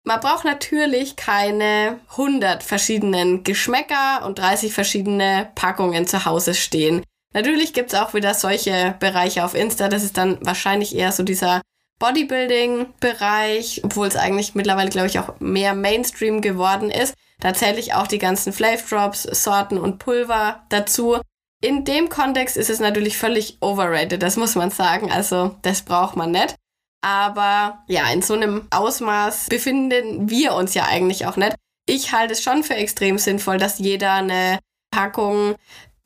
Man 0.04 0.20
braucht 0.22 0.46
natürlich 0.46 1.16
keine 1.16 2.00
100 2.12 2.64
verschiedenen 2.64 3.44
Geschmäcker 3.44 4.26
und 4.26 4.40
30 4.40 4.74
verschiedene 4.74 5.52
Packungen 5.56 6.08
zu 6.08 6.24
Hause 6.26 6.54
stehen. 6.54 7.04
Natürlich 7.34 7.74
gibt's 7.74 7.94
auch 7.94 8.14
wieder 8.14 8.34
solche 8.34 8.96
Bereiche 9.00 9.44
auf 9.44 9.54
Insta, 9.54 9.90
das 9.90 10.04
ist 10.04 10.18
dann 10.18 10.38
wahrscheinlich 10.42 10.96
eher 10.96 11.12
so 11.12 11.24
dieser 11.24 11.62
Bodybuilding-Bereich, 12.00 13.82
obwohl 13.84 14.08
es 14.08 14.16
eigentlich 14.16 14.56
mittlerweile, 14.56 14.90
glaube 14.90 15.08
ich, 15.08 15.20
auch 15.20 15.40
mehr 15.40 15.74
Mainstream 15.74 16.42
geworden 16.42 16.90
ist. 16.90 17.16
Da 17.42 17.54
zähle 17.54 17.80
ich 17.80 17.94
auch 17.94 18.08
die 18.08 18.18
ganzen 18.18 18.54
Flav 18.54 18.88
Drops, 18.88 19.24
Sorten 19.24 19.78
und 19.78 20.00
Pulver 20.00 20.64
dazu. 20.70 21.20
In 21.62 21.86
dem 21.86 22.10
Kontext 22.10 22.58
ist 22.58 22.70
es 22.70 22.80
natürlich 22.80 23.18
völlig 23.18 23.58
overrated, 23.62 24.22
das 24.22 24.38
muss 24.38 24.56
man 24.56 24.72
sagen. 24.72 25.12
Also, 25.12 25.56
das 25.62 25.82
braucht 25.82 26.16
man 26.16 26.32
nicht. 26.32 26.56
Aber 27.02 27.84
ja, 27.88 28.10
in 28.12 28.22
so 28.22 28.34
einem 28.34 28.68
Ausmaß 28.72 29.48
befinden 29.50 30.30
wir 30.30 30.54
uns 30.56 30.74
ja 30.74 30.86
eigentlich 30.86 31.26
auch 31.26 31.38
nicht. 31.38 31.56
Ich 31.88 32.12
halte 32.12 32.34
es 32.34 32.44
schon 32.44 32.64
für 32.64 32.76
extrem 32.76 33.18
sinnvoll, 33.18 33.58
dass 33.58 33.80
jeder 33.80 34.14
eine 34.14 34.60
Packung 34.92 35.56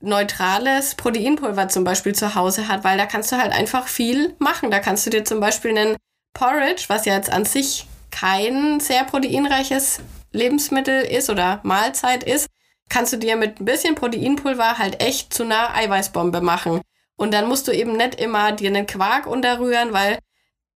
neutrales 0.02 0.96
Proteinpulver 0.96 1.70
zum 1.70 1.84
Beispiel 1.84 2.14
zu 2.14 2.36
Hause 2.36 2.68
hat, 2.68 2.84
weil 2.84 2.98
da 2.98 3.06
kannst 3.06 3.32
du 3.32 3.38
halt 3.38 3.54
einfach 3.54 3.88
viel 3.88 4.36
machen. 4.40 4.72
Da 4.72 4.80
kannst 4.80 5.06
du 5.06 5.10
dir 5.10 5.24
zum 5.24 5.40
Beispiel 5.40 5.78
einen 5.78 5.98
Porridge, 6.34 6.86
was 6.88 7.06
ja 7.06 7.16
jetzt 7.16 7.32
an 7.32 7.46
sich 7.46 7.88
kein 8.10 8.80
sehr 8.80 9.04
proteinreiches 9.06 10.02
Lebensmittel 10.32 11.02
ist 11.02 11.30
oder 11.30 11.60
Mahlzeit 11.64 12.24
ist, 12.24 12.48
kannst 12.90 13.14
du 13.14 13.18
dir 13.18 13.36
mit 13.36 13.60
ein 13.60 13.66
bisschen 13.66 13.96
Proteinpulver 13.96 14.78
halt 14.78 15.02
echt 15.02 15.34
zu 15.34 15.44
einer 15.44 15.74
Eiweißbombe 15.74 16.42
machen. 16.42 16.82
Und 17.16 17.34
dann 17.34 17.48
musst 17.48 17.68
du 17.68 17.72
eben 17.72 17.96
nicht 17.98 18.20
immer 18.20 18.52
dir 18.52 18.70
einen 18.70 18.88
Quark 18.88 19.28
unterrühren, 19.28 19.94
weil 19.94 20.20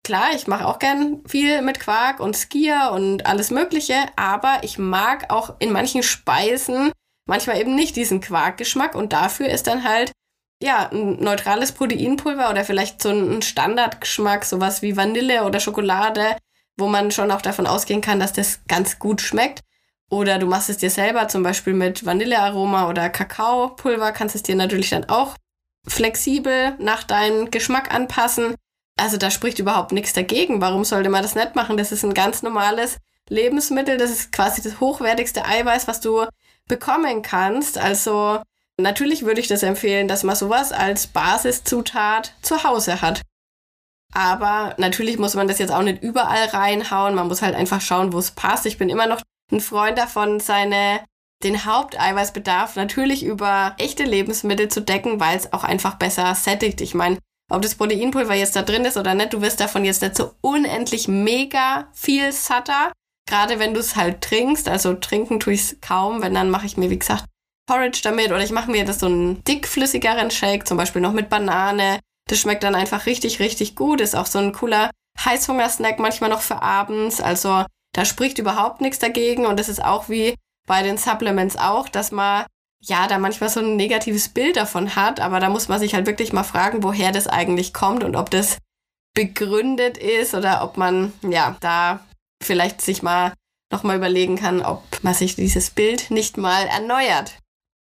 klar, 0.05 0.31
ich 0.35 0.47
mache 0.47 0.67
auch 0.67 0.79
gern 0.79 1.23
viel 1.27 1.63
mit 1.63 1.81
Quark 1.81 2.21
und 2.21 2.37
Skier 2.37 2.91
und 2.93 3.27
alles 3.27 3.51
Mögliche, 3.51 3.95
aber 4.17 4.61
ich 4.63 4.79
mag 4.79 5.31
auch 5.31 5.55
in 5.59 5.73
manchen 5.73 6.03
Speisen 6.03 6.93
manchmal 7.27 7.61
eben 7.61 7.75
nicht 7.75 7.97
diesen 7.97 8.21
Quarkgeschmack 8.21 8.95
und 8.95 9.13
dafür 9.13 9.49
ist 9.49 9.67
dann 9.67 9.85
halt 9.85 10.13
ja, 10.63 10.89
ein 10.93 11.23
neutrales 11.23 11.73
Proteinpulver 11.73 12.51
oder 12.51 12.65
vielleicht 12.65 13.03
so 13.03 13.11
ein 13.11 13.43
Standardgeschmack, 13.43 14.45
sowas 14.45 14.81
wie 14.81 14.97
Vanille 14.97 15.45
oder 15.45 15.61
Schokolade, 15.61 16.37
wo 16.77 16.89
man 16.89 17.11
schon 17.11 17.31
auch 17.31 17.43
davon 17.43 17.67
ausgehen 17.67 18.01
kann, 18.01 18.21
dass 18.21 18.33
das 18.33 18.61
ganz 18.69 18.99
gut 18.99 19.21
schmeckt. 19.21 19.61
Oder 20.11 20.39
du 20.39 20.47
machst 20.47 20.69
es 20.69 20.77
dir 20.77 20.91
selber, 20.91 21.29
zum 21.29 21.43
Beispiel 21.43 21.73
mit 21.73 22.05
Vanillearoma 22.05 22.89
oder 22.89 23.09
Kakaopulver, 23.09 24.13
kannst 24.13 24.35
es 24.35 24.43
dir 24.43 24.57
natürlich 24.57 24.91
dann 24.91 25.09
auch 25.09 25.37
flexibel 25.87 26.75
nach 26.79 27.05
deinem 27.05 27.51
Geschmack 27.51 27.95
anpassen. 27.95 28.55
Also 28.99 29.17
da 29.17 29.31
spricht 29.31 29.59
überhaupt 29.59 29.93
nichts 29.93 30.13
dagegen. 30.13 30.61
Warum 30.61 30.85
sollte 30.85 31.09
man 31.09 31.23
das 31.23 31.35
nicht 31.35 31.55
machen? 31.55 31.77
Das 31.77 31.93
ist 31.93 32.05
ein 32.05 32.15
ganz 32.15 32.43
normales 32.43 32.99
Lebensmittel. 33.29 33.97
Das 33.97 34.11
ist 34.11 34.33
quasi 34.33 34.63
das 34.63 34.81
hochwertigste 34.81 35.45
Eiweiß, 35.45 35.89
was 35.89 36.01
du 36.01 36.27
bekommen 36.69 37.23
kannst. 37.23 37.79
Also 37.79 38.41
natürlich 38.77 39.25
würde 39.25 39.41
ich 39.41 39.49
das 39.49 39.63
empfehlen, 39.63 40.09
dass 40.09 40.23
man 40.23 40.37
sowas 40.37 40.73
als 40.73 41.07
Basiszutat 41.07 42.35
zu 42.43 42.65
Hause 42.65 43.01
hat. 43.01 43.23
Aber 44.15 44.75
natürlich 44.79 45.19
muss 45.19 45.35
man 45.35 45.49
das 45.49 45.59
jetzt 45.59 45.73
auch 45.73 45.83
nicht 45.83 46.03
überall 46.03 46.47
reinhauen. 46.47 47.15
Man 47.15 47.29
muss 47.29 47.43
halt 47.43 47.55
einfach 47.55 47.81
schauen, 47.81 48.13
wo 48.13 48.19
es 48.19 48.31
passt. 48.31 48.67
Ich 48.67 48.79
bin 48.79 48.91
immer 48.91 49.07
noch 49.07 49.23
ein 49.51 49.61
Freund 49.61 49.99
davon, 49.99 50.41
seine 50.41 51.01
den 51.43 51.65
Haupteiweißbedarf 51.65 52.77
natürlich 52.77 53.25
über 53.25 53.75
echte 53.79 54.05
Lebensmittel 54.05 54.69
zu 54.69 54.81
decken, 54.81 55.19
weil 55.19 55.37
es 55.37 55.53
auch 55.53 55.65
einfach 55.65 55.97
besser 55.97 56.35
sättigt. 56.35 56.81
Ich 56.81 56.95
meine, 56.95 57.19
ob 57.51 57.63
das 57.63 57.75
Proteinpulver 57.75 58.35
jetzt 58.35 58.57
da 58.57 58.63
drin 58.63 58.85
ist 58.85 58.97
oder 58.97 59.15
nicht, 59.15 59.33
du 59.33 59.43
wirst 59.43 59.61
davon 59.61 59.85
jetzt 59.85 60.03
nicht 60.03 60.17
so 60.17 60.35
unendlich 60.41 61.09
mega 61.09 61.89
viel 61.93 62.33
satter. 62.33 62.93
Gerade 63.29 63.59
wenn 63.59 63.75
du 63.75 63.81
es 63.81 63.97
halt 63.97 64.21
trinkst, 64.21 64.69
also 64.69 64.95
trinken 64.95 65.41
tue 65.41 65.55
ich 65.55 65.61
es 65.61 65.81
kaum, 65.81 66.23
wenn 66.23 66.35
dann 66.35 66.51
mache 66.51 66.67
ich 66.67 66.77
mir, 66.77 66.91
wie 66.91 66.99
gesagt, 66.99 67.25
Porridge 67.67 68.01
damit 68.03 68.29
oder 68.29 68.43
ich 68.43 68.53
mache 68.53 68.71
mir 68.71 68.85
das 68.85 69.01
so 69.01 69.07
einen 69.07 69.43
dickflüssigeren 69.45 70.31
Shake, 70.31 70.67
zum 70.67 70.77
Beispiel 70.77 71.03
noch 71.03 71.13
mit 71.13 71.29
Banane. 71.29 72.01
Das 72.29 72.41
schmeckt 72.41 72.63
dann 72.63 72.75
einfach 72.75 73.07
richtig, 73.07 73.41
richtig 73.41 73.77
gut. 73.77 74.01
Ist 74.01 74.15
auch 74.17 74.27
so 74.27 74.39
ein 74.39 74.53
cooler 74.53 74.91
Heißhungersnack 75.19 75.99
manchmal 75.99 76.31
noch 76.31 76.41
für 76.41 76.63
abends. 76.63 77.21
Also 77.21 77.65
da 77.93 78.05
spricht 78.05 78.39
überhaupt 78.39 78.81
nichts 78.81 78.99
dagegen 78.99 79.47
und 79.47 79.61
es 79.61 79.69
ist 79.69 79.85
auch 79.85 80.09
wie 80.09 80.35
bei 80.67 80.83
den 80.83 80.97
Supplements 80.97 81.57
auch, 81.57 81.89
dass 81.89 82.13
man 82.13 82.47
ja 82.81 83.07
da 83.07 83.19
manchmal 83.19 83.51
so 83.51 83.61
ein 83.61 83.77
negatives 83.77 84.29
Bild 84.29 84.57
davon 84.57 84.97
hat, 84.97 85.21
aber 85.21 85.41
da 85.41 85.49
muss 85.49 85.69
man 85.69 85.79
sich 85.79 85.95
halt 85.95 86.07
wirklich 86.07 86.33
mal 86.33 86.43
fragen, 86.43 86.83
woher 86.83 87.13
das 87.13 87.29
eigentlich 87.29 87.73
kommt 87.73 88.03
und 88.03 88.17
ob 88.17 88.31
das 88.31 88.59
begründet 89.15 89.99
ist 89.99 90.35
oder 90.35 90.65
ob 90.65 90.77
man 90.77 91.13
ja 91.23 91.57
da 91.61 92.01
vielleicht 92.43 92.81
sich 92.81 93.03
mal 93.03 93.33
nochmal 93.73 93.97
überlegen 93.97 94.37
kann, 94.37 94.63
ob 94.63 94.83
man 95.03 95.15
sich 95.15 95.37
dieses 95.37 95.71
Bild 95.71 96.11
nicht 96.11 96.37
mal 96.37 96.67
erneuert. 96.67 97.39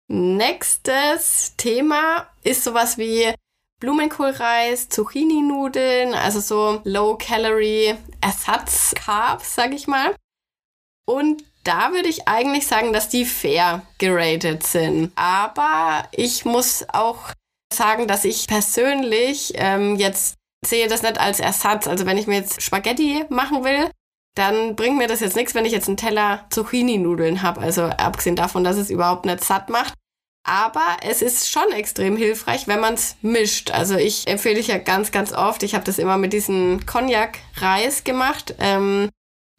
Nächstes 0.08 1.56
Thema 1.58 2.28
ist 2.44 2.64
sowas 2.64 2.98
wie 2.98 3.34
Blumenkohlreis, 3.82 4.90
Zucchini-Nudeln, 4.90 6.14
also 6.14 6.40
so 6.40 6.82
Low-Calorie 6.86 7.96
Ersatz-Carbs, 8.22 9.56
sag 9.56 9.74
ich 9.74 9.88
mal. 9.88 10.16
Und 11.06 11.44
da 11.64 11.92
würde 11.92 12.08
ich 12.08 12.28
eigentlich 12.28 12.68
sagen, 12.68 12.94
dass 12.94 13.10
die 13.10 13.26
fair 13.26 13.82
geratet 13.98 14.64
sind. 14.64 15.12
Aber 15.16 16.08
ich 16.12 16.46
muss 16.46 16.86
auch 16.94 17.32
sagen, 17.74 18.08
dass 18.08 18.24
ich 18.24 18.48
persönlich 18.48 19.54
ähm, 19.56 19.96
jetzt 19.96 20.36
sehe 20.66 20.88
das 20.88 21.02
nicht 21.02 21.20
als 21.20 21.40
Ersatz. 21.40 21.88
Also 21.88 22.06
wenn 22.06 22.18
ich 22.18 22.28
mir 22.28 22.36
jetzt 22.36 22.62
Spaghetti 22.62 23.26
machen 23.30 23.64
will, 23.64 23.90
dann 24.36 24.76
bringt 24.76 24.98
mir 24.98 25.08
das 25.08 25.22
jetzt 25.22 25.36
nichts, 25.36 25.56
wenn 25.56 25.66
ich 25.66 25.72
jetzt 25.72 25.88
einen 25.88 25.98
Teller 25.98 26.46
Zucchini-Nudeln 26.52 27.42
habe. 27.42 27.62
Also 27.62 27.84
abgesehen 27.86 28.36
davon, 28.36 28.64
dass 28.64 28.78
es 28.78 28.92
überhaupt 28.92 29.26
nicht 29.26 29.44
satt 29.44 29.70
macht. 29.70 29.96
Aber 30.44 30.98
es 31.04 31.22
ist 31.22 31.50
schon 31.50 31.72
extrem 31.72 32.18
hilfreich, 32.18 32.68
wenn 32.68 32.80
man 32.80 32.96
es 32.96 33.16
mischt. 33.22 33.72
Also 33.72 33.96
ich 33.96 34.28
empfehle 34.28 34.60
ich 34.60 34.68
ja 34.68 34.78
ganz, 34.78 35.12
ganz 35.12 35.34
oft. 35.34 35.64
Ich 35.64 35.76
habe 35.76 35.86
das 35.86 36.00
immer 36.00 36.18
mit 36.18 36.34
diesem 36.34 36.86
Cognac-Reis 36.86 38.04
gemacht. 38.04 38.56
Ähm, 38.60 39.10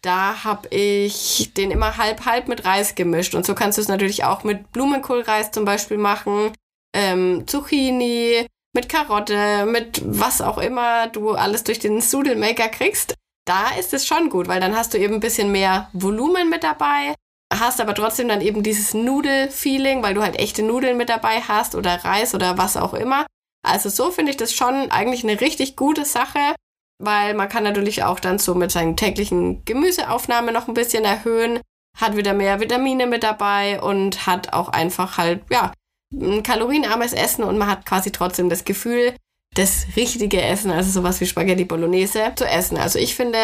da 0.03 0.43
habe 0.43 0.69
ich 0.75 1.53
den 1.57 1.71
immer 1.71 1.97
halb 1.97 2.27
halb 2.27 2.49
mit 2.49 2.65
Reis 2.65 2.97
gemischt. 2.97 3.35
Und 3.35 3.47
so 3.47 3.55
kannst 3.55 3.79
du 3.79 3.83
es 3.83 3.89
natürlich 3.89 4.25
auch 4.25 4.43
mit 4.43 4.73
Blumenkohlreis 4.73 5.53
zum 5.53 5.65
Beispiel 5.65 5.99
machen, 5.99 6.53
ähm, 6.95 7.47
Zucchini, 7.47 8.47
mit 8.75 8.89
Karotte, 8.89 9.67
mit 9.67 10.03
was 10.05 10.41
auch 10.41 10.59
immer 10.59 11.07
du 11.07 11.33
alles 11.33 11.63
durch 11.63 11.79
den 11.79 12.01
Sudelmaker 12.01 12.69
kriegst 12.69 13.15
da 13.45 13.71
ist 13.79 13.93
es 13.93 14.07
schon 14.07 14.31
gut, 14.31 14.49
weil 14.49 14.61
dann 14.61 14.77
hast 14.77 14.95
du 14.95 14.99
eben 14.99 15.15
ein 15.15 15.21
bisschen 15.21 15.51
mehr 15.51 15.89
Volumen 15.93 16.49
mit 16.49 16.63
dabei, 16.63 17.15
hast 17.59 17.81
aber 17.81 17.95
trotzdem 17.95 18.29
dann 18.29 18.41
eben 18.41 18.63
dieses 18.63 18.95
Nudel-Feeling, 18.95 20.03
weil 20.03 20.15
du 20.15 20.23
halt 20.23 20.39
echte 20.39 20.63
Nudeln 20.63 20.97
mit 20.97 21.09
dabei 21.09 21.41
hast 21.41 21.75
oder 21.75 22.05
Reis 22.05 22.35
oder 22.35 22.59
was 22.59 22.77
auch 22.77 22.95
immer. 22.95 23.27
Also 23.67 23.89
so 23.89 24.11
finde 24.11 24.31
ich 24.31 24.37
das 24.37 24.53
schon 24.55 24.91
eigentlich 24.91 25.25
eine 25.25 25.41
richtig 25.41 25.77
gute 25.77 26.05
Sache, 26.05 26.55
weil 26.99 27.35
man 27.35 27.49
kann 27.49 27.65
natürlich 27.65 28.03
auch 28.05 28.21
dann 28.21 28.39
so 28.39 28.55
mit 28.55 28.71
seinen 28.71 28.97
täglichen 28.97 29.65
Gemüseaufnahme 29.65 30.53
noch 30.53 30.69
ein 30.69 30.75
bisschen 30.75 31.05
erhöhen, 31.05 31.61
hat 31.97 32.17
wieder 32.17 32.35
mehr 32.35 32.61
Vitamine 32.61 33.07
mit 33.07 33.23
dabei 33.23 33.81
und 33.81 34.27
hat 34.27 34.53
auch 34.53 34.69
einfach 34.69 35.19
halt, 35.19 35.43
ja, 35.51 35.73
ein 36.13 36.43
kalorienarmes 36.43 37.13
Essen 37.13 37.45
und 37.45 37.59
man 37.59 37.69
hat 37.69 37.87
quasi 37.87 38.13
trotzdem 38.13 38.49
das 38.49 38.65
Gefühl, 38.65 39.15
das 39.55 39.87
richtige 39.97 40.41
Essen, 40.43 40.71
also 40.71 40.91
sowas 40.91 41.21
wie 41.21 41.27
Spaghetti 41.27 41.65
Bolognese, 41.65 42.33
zu 42.37 42.47
essen. 42.47 42.77
Also 42.79 42.99
ich 42.99 43.15
finde 43.15 43.39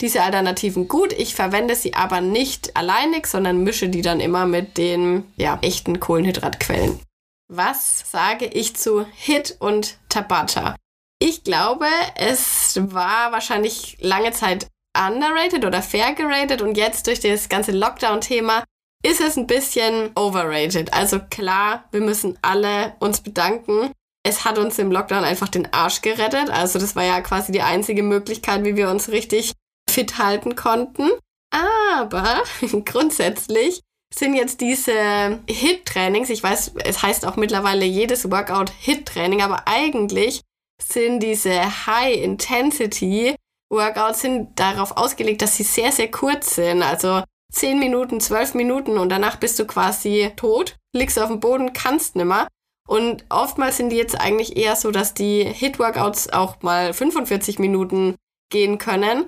diese 0.00 0.22
Alternativen 0.22 0.88
gut. 0.88 1.12
Ich 1.12 1.34
verwende 1.34 1.74
sie 1.74 1.94
aber 1.94 2.20
nicht 2.20 2.76
alleinig, 2.76 3.26
sondern 3.26 3.62
mische 3.62 3.88
die 3.88 4.02
dann 4.02 4.20
immer 4.20 4.46
mit 4.46 4.78
den 4.78 5.24
ja, 5.36 5.58
echten 5.62 6.00
Kohlenhydratquellen. 6.00 7.00
Was 7.48 8.10
sage 8.10 8.46
ich 8.46 8.76
zu 8.76 9.04
Hit 9.12 9.56
und 9.58 9.98
Tabata? 10.08 10.76
Ich 11.18 11.44
glaube, 11.44 11.86
es 12.14 12.78
war 12.80 13.32
wahrscheinlich 13.32 13.98
lange 14.00 14.32
Zeit 14.32 14.66
underrated 14.96 15.64
oder 15.64 15.82
fair 15.82 16.14
gerated 16.14 16.62
und 16.62 16.76
jetzt 16.76 17.06
durch 17.06 17.20
das 17.20 17.48
ganze 17.48 17.72
Lockdown-Thema 17.72 18.64
ist 19.02 19.20
es 19.20 19.36
ein 19.36 19.46
bisschen 19.46 20.10
overrated. 20.14 20.92
Also 20.92 21.20
klar, 21.30 21.84
wir 21.90 22.00
müssen 22.00 22.38
alle 22.42 22.94
uns 23.00 23.20
bedanken. 23.20 23.90
Es 24.22 24.44
hat 24.44 24.58
uns 24.58 24.78
im 24.78 24.92
Lockdown 24.92 25.24
einfach 25.24 25.48
den 25.48 25.72
Arsch 25.72 26.02
gerettet. 26.02 26.50
Also 26.50 26.78
das 26.78 26.96
war 26.96 27.04
ja 27.04 27.20
quasi 27.20 27.52
die 27.52 27.62
einzige 27.62 28.02
Möglichkeit, 28.02 28.64
wie 28.64 28.76
wir 28.76 28.90
uns 28.90 29.10
richtig 29.10 29.52
fit 29.90 30.18
halten 30.18 30.56
konnten. 30.56 31.10
Aber 31.50 32.42
grundsätzlich 32.84 33.80
sind 34.12 34.34
jetzt 34.34 34.60
diese 34.60 35.38
Hit-Trainings, 35.48 36.30
ich 36.30 36.42
weiß, 36.42 36.72
es 36.84 37.00
heißt 37.02 37.24
auch 37.26 37.36
mittlerweile 37.36 37.84
jedes 37.84 38.28
Workout 38.30 38.70
Hit-Training, 38.70 39.42
aber 39.42 39.68
eigentlich 39.68 40.40
sind 40.82 41.20
diese 41.20 41.86
High-Intensity-Workouts 41.86 44.20
sind 44.20 44.58
darauf 44.58 44.96
ausgelegt, 44.96 45.42
dass 45.42 45.56
sie 45.56 45.62
sehr, 45.62 45.92
sehr 45.92 46.10
kurz 46.10 46.56
sind. 46.56 46.82
Also 46.82 47.22
10 47.52 47.78
Minuten, 47.78 48.20
12 48.20 48.54
Minuten 48.54 48.98
und 48.98 49.10
danach 49.10 49.36
bist 49.36 49.56
du 49.58 49.66
quasi 49.66 50.32
tot, 50.36 50.76
liegst 50.94 51.18
auf 51.18 51.28
dem 51.28 51.40
Boden, 51.40 51.72
kannst 51.72 52.14
nimmer. 52.16 52.48
Und 52.88 53.24
oftmals 53.28 53.76
sind 53.76 53.90
die 53.90 53.96
jetzt 53.96 54.20
eigentlich 54.20 54.56
eher 54.56 54.74
so, 54.74 54.90
dass 54.90 55.14
die 55.14 55.44
Hit-Workouts 55.44 56.32
auch 56.32 56.60
mal 56.62 56.92
45 56.92 57.60
Minuten 57.60 58.16
gehen 58.50 58.78
können. 58.78 59.26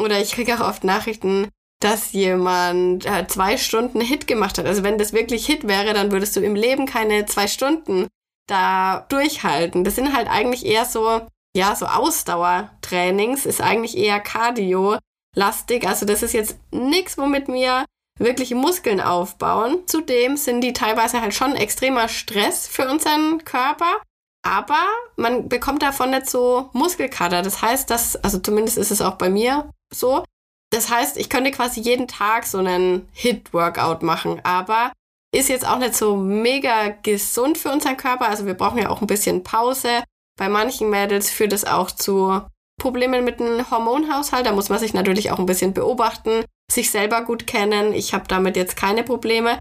Oder 0.00 0.20
ich 0.20 0.32
kriege 0.32 0.54
auch 0.54 0.68
oft 0.68 0.84
Nachrichten, 0.84 1.48
dass 1.80 2.12
jemand 2.12 3.04
äh, 3.04 3.26
zwei 3.26 3.56
Stunden 3.56 4.00
Hit 4.00 4.26
gemacht 4.26 4.58
hat. 4.58 4.66
Also 4.66 4.82
wenn 4.82 4.98
das 4.98 5.12
wirklich 5.12 5.46
Hit 5.46 5.68
wäre, 5.68 5.92
dann 5.92 6.12
würdest 6.12 6.34
du 6.34 6.40
im 6.40 6.54
Leben 6.54 6.86
keine 6.86 7.26
zwei 7.26 7.46
Stunden 7.46 8.08
da 8.46 9.06
durchhalten. 9.08 9.84
Das 9.84 9.94
sind 9.94 10.14
halt 10.14 10.28
eigentlich 10.28 10.64
eher 10.64 10.84
so, 10.84 11.20
ja, 11.56 11.76
so 11.76 11.86
Ausdauertrainings, 11.86 13.46
ist 13.46 13.60
eigentlich 13.60 13.96
eher 13.96 14.20
Cardio-lastig. 14.20 15.86
Also 15.86 16.06
das 16.06 16.22
ist 16.22 16.32
jetzt 16.32 16.58
nichts, 16.70 17.18
womit 17.18 17.48
wir 17.48 17.84
wirkliche 18.18 18.54
Muskeln 18.54 19.00
aufbauen. 19.00 19.82
Zudem 19.86 20.36
sind 20.36 20.60
die 20.60 20.72
teilweise 20.72 21.20
halt 21.20 21.34
schon 21.34 21.56
extremer 21.56 22.08
Stress 22.08 22.66
für 22.66 22.88
unseren 22.88 23.44
Körper. 23.44 24.00
Aber 24.44 24.84
man 25.16 25.48
bekommt 25.48 25.82
davon 25.82 26.10
nicht 26.10 26.28
so 26.28 26.68
Muskelkater. 26.74 27.42
Das 27.42 27.62
heißt, 27.62 27.88
dass, 27.90 28.16
also 28.16 28.38
zumindest 28.38 28.76
ist 28.76 28.90
es 28.90 29.00
auch 29.00 29.14
bei 29.14 29.30
mir 29.30 29.70
so. 29.92 30.22
Das 30.70 30.90
heißt, 30.90 31.16
ich 31.16 31.30
könnte 31.30 31.50
quasi 31.50 31.80
jeden 31.80 32.08
Tag 32.08 32.44
so 32.46 32.58
einen 32.58 33.08
Hit-Workout 33.12 34.02
machen. 34.02 34.40
Aber 34.44 34.92
ist 35.34 35.48
jetzt 35.48 35.66
auch 35.66 35.78
nicht 35.78 35.94
so 35.94 36.16
mega 36.16 36.90
gesund 37.02 37.56
für 37.56 37.72
unseren 37.72 37.96
Körper. 37.96 38.28
Also 38.28 38.44
wir 38.44 38.54
brauchen 38.54 38.78
ja 38.78 38.90
auch 38.90 39.00
ein 39.00 39.06
bisschen 39.06 39.42
Pause. 39.42 40.04
Bei 40.38 40.48
manchen 40.48 40.90
Mädels 40.90 41.30
führt 41.30 41.52
es 41.52 41.64
auch 41.64 41.90
zu 41.90 42.42
Problemen 42.78 43.24
mit 43.24 43.40
dem 43.40 43.70
Hormonhaushalt. 43.70 44.44
Da 44.44 44.52
muss 44.52 44.68
man 44.68 44.78
sich 44.78 44.92
natürlich 44.92 45.30
auch 45.30 45.38
ein 45.38 45.46
bisschen 45.46 45.72
beobachten, 45.72 46.44
sich 46.70 46.90
selber 46.90 47.22
gut 47.22 47.46
kennen. 47.46 47.94
Ich 47.94 48.12
habe 48.12 48.28
damit 48.28 48.56
jetzt 48.56 48.76
keine 48.76 49.04
Probleme. 49.04 49.58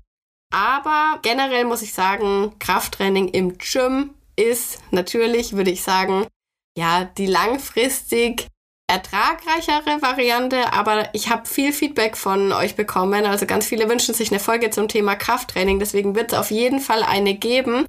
Aber 0.53 1.19
generell 1.21 1.63
muss 1.63 1.81
ich 1.81 1.93
sagen, 1.93 2.53
Krafttraining 2.59 3.29
im 3.29 3.57
Gym 3.57 4.13
ist 4.35 4.79
natürlich, 4.91 5.53
würde 5.53 5.71
ich 5.71 5.83
sagen, 5.83 6.27
ja, 6.77 7.05
die 7.05 7.27
langfristig 7.27 8.47
ertragreichere 8.87 10.01
Variante, 10.01 10.73
aber 10.73 11.09
ich 11.13 11.29
habe 11.29 11.47
viel 11.47 11.71
Feedback 11.71 12.17
von 12.17 12.51
euch 12.51 12.75
bekommen. 12.75 13.25
Also 13.25 13.45
ganz 13.45 13.65
viele 13.65 13.89
wünschen 13.89 14.13
sich 14.13 14.31
eine 14.31 14.39
Folge 14.39 14.69
zum 14.69 14.87
Thema 14.87 15.15
Krafttraining. 15.15 15.79
Deswegen 15.79 16.15
wird 16.15 16.33
es 16.33 16.37
auf 16.37 16.51
jeden 16.51 16.79
Fall 16.79 17.03
eine 17.03 17.33
geben. 17.33 17.85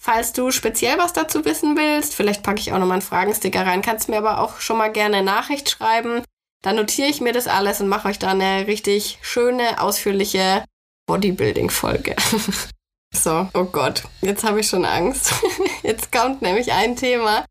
Falls 0.00 0.32
du 0.32 0.50
speziell 0.50 0.96
was 0.98 1.12
dazu 1.12 1.44
wissen 1.44 1.76
willst, 1.76 2.14
vielleicht 2.14 2.42
packe 2.42 2.60
ich 2.60 2.72
auch 2.72 2.78
nochmal 2.78 2.94
einen 2.94 3.02
Fragensticker 3.02 3.66
rein, 3.66 3.82
kannst 3.82 4.08
mir 4.08 4.18
aber 4.18 4.40
auch 4.40 4.60
schon 4.60 4.78
mal 4.78 4.92
gerne 4.92 5.22
Nachricht 5.22 5.68
schreiben. 5.68 6.22
Dann 6.62 6.76
notiere 6.76 7.08
ich 7.08 7.20
mir 7.20 7.32
das 7.32 7.48
alles 7.48 7.80
und 7.80 7.88
mache 7.88 8.08
euch 8.08 8.18
da 8.18 8.30
eine 8.30 8.66
richtig 8.66 9.18
schöne, 9.22 9.80
ausführliche 9.80 10.64
Bodybuilding-Folge. 11.06 12.14
so, 13.14 13.48
oh 13.54 13.64
Gott, 13.64 14.04
jetzt 14.20 14.44
habe 14.44 14.60
ich 14.60 14.68
schon 14.68 14.84
Angst. 14.84 15.32
Jetzt 15.82 16.12
kommt 16.12 16.42
nämlich 16.42 16.72
ein 16.72 16.96
Thema, 16.96 17.44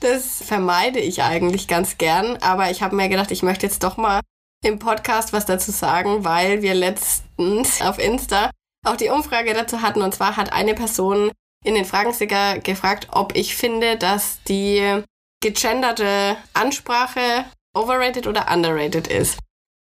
das 0.00 0.42
vermeide 0.42 0.98
ich 0.98 1.22
eigentlich 1.22 1.68
ganz 1.68 1.98
gern, 1.98 2.36
aber 2.38 2.70
ich 2.70 2.82
habe 2.82 2.96
mir 2.96 3.08
gedacht, 3.08 3.30
ich 3.30 3.42
möchte 3.42 3.66
jetzt 3.66 3.82
doch 3.82 3.96
mal 3.96 4.20
im 4.64 4.78
Podcast 4.78 5.32
was 5.32 5.46
dazu 5.46 5.70
sagen, 5.70 6.24
weil 6.24 6.62
wir 6.62 6.74
letztens 6.74 7.82
auf 7.82 7.98
Insta 7.98 8.50
auch 8.86 8.96
die 8.96 9.08
Umfrage 9.08 9.52
dazu 9.52 9.82
hatten. 9.82 10.02
Und 10.02 10.14
zwar 10.14 10.36
hat 10.36 10.52
eine 10.52 10.74
Person 10.74 11.30
in 11.64 11.74
den 11.74 11.84
Fragensticker 11.84 12.58
gefragt, 12.58 13.08
ob 13.12 13.36
ich 13.36 13.56
finde, 13.56 13.96
dass 13.96 14.42
die 14.44 15.02
gegenderte 15.42 16.36
Ansprache 16.54 17.44
overrated 17.74 18.26
oder 18.26 18.50
underrated 18.52 19.06
ist. 19.06 19.38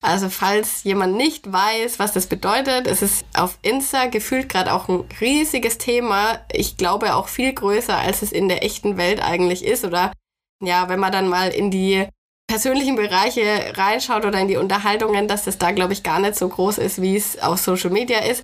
Also 0.04 0.28
falls 0.28 0.84
jemand 0.84 1.16
nicht 1.16 1.50
weiß, 1.50 1.98
was 1.98 2.12
das 2.12 2.28
bedeutet, 2.28 2.88
es 2.88 3.02
ist 3.02 3.26
auf 3.34 3.58
Insta 3.62 4.08
gefühlt 4.08 4.50
gerade 4.50 4.74
auch 4.74 4.89
ein 4.89 5.06
riesiges 5.22 5.78
Thema. 5.78 6.42
Ich 6.52 6.76
glaube 6.76 7.16
auch 7.16 7.30
viel 7.30 7.54
größer, 7.54 7.98
als 7.98 8.22
es 8.22 8.34
in 8.34 8.50
der 8.50 8.66
echten 8.66 8.98
Welt 8.98 9.24
eigentlich 9.24 9.63
ist. 9.63 9.86
Oder 9.86 10.12
ja, 10.62 10.89
wenn 10.89 11.00
man 11.00 11.13
dann 11.13 11.30
mal 11.30 11.52
in 11.52 11.72
die 11.72 12.06
persönlichen 12.48 12.98
Bereiche 12.98 13.74
reinschaut 13.78 14.26
oder 14.26 14.42
in 14.42 14.50
die 14.50 14.58
Unterhaltungen, 14.58 15.30
dass 15.30 15.46
das 15.46 15.58
da, 15.58 15.72
glaube 15.72 15.94
ich, 15.94 16.04
gar 16.04 16.20
nicht 16.20 16.36
so 16.36 16.50
groß 16.50 16.80
ist, 16.80 17.02
wie 17.02 17.16
es 17.16 17.42
auf 17.42 17.60
Social 17.60 17.89
Media 17.89 18.20
ist. 18.20 18.44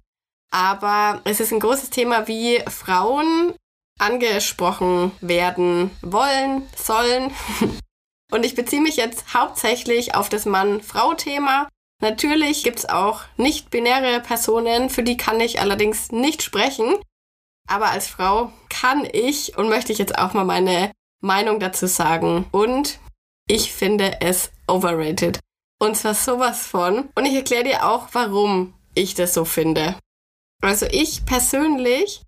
Aber 0.52 1.20
es 1.26 1.42
ist 1.42 1.52
ein 1.52 1.60
großes 1.60 1.90
Thema, 1.90 2.30
wie 2.30 2.64
Frauen 2.70 3.54
angesprochen 4.00 5.12
werden 5.20 5.92
wollen, 6.02 6.64
sollen. 6.78 7.34
Und 8.32 8.46
ich 8.46 8.56
beziehe 8.56 8.82
mich 8.82 8.96
jetzt 8.96 9.34
hauptsächlich 9.34 10.16
auf 10.16 10.30
das 10.30 10.46
Mann-Frau-Thema. 10.46 11.68
Natürlich 12.02 12.64
gibt's 12.64 12.86
auch 12.88 13.24
nicht-binäre 13.38 14.22
Personen, 14.22 14.90
für 14.90 15.04
die 15.04 15.18
kann 15.18 15.40
ich 15.40 15.60
allerdings 15.60 16.12
nicht 16.12 16.42
sprechen. 16.42 16.96
Aber 17.68 17.90
als 17.90 18.08
Frau 18.08 18.52
kann 18.70 19.08
ich 19.12 19.58
und 19.58 19.70
möchte 19.70 19.92
ich 19.92 19.98
jetzt 19.98 20.18
auch 20.18 20.34
mal 20.34 20.46
meine 20.46 20.92
Meinung 21.22 21.60
dazu 21.60 21.88
sagen. 21.88 22.48
Und 22.52 23.00
ich 23.48 23.74
finde 23.74 24.22
es 24.22 24.52
overrated. 24.68 25.40
Und 25.80 25.96
zwar 25.96 26.14
sowas 26.14 26.68
von. 26.68 27.10
Und 27.16 27.26
ich 27.26 27.34
erkläre 27.34 27.64
dir 27.64 27.86
auch, 27.88 28.08
warum 28.14 28.74
ich 28.96 29.16
das 29.16 29.34
so 29.34 29.46
finde. 29.46 29.98
Also 30.62 30.86
ich 30.92 31.26
persönlich 31.26 32.24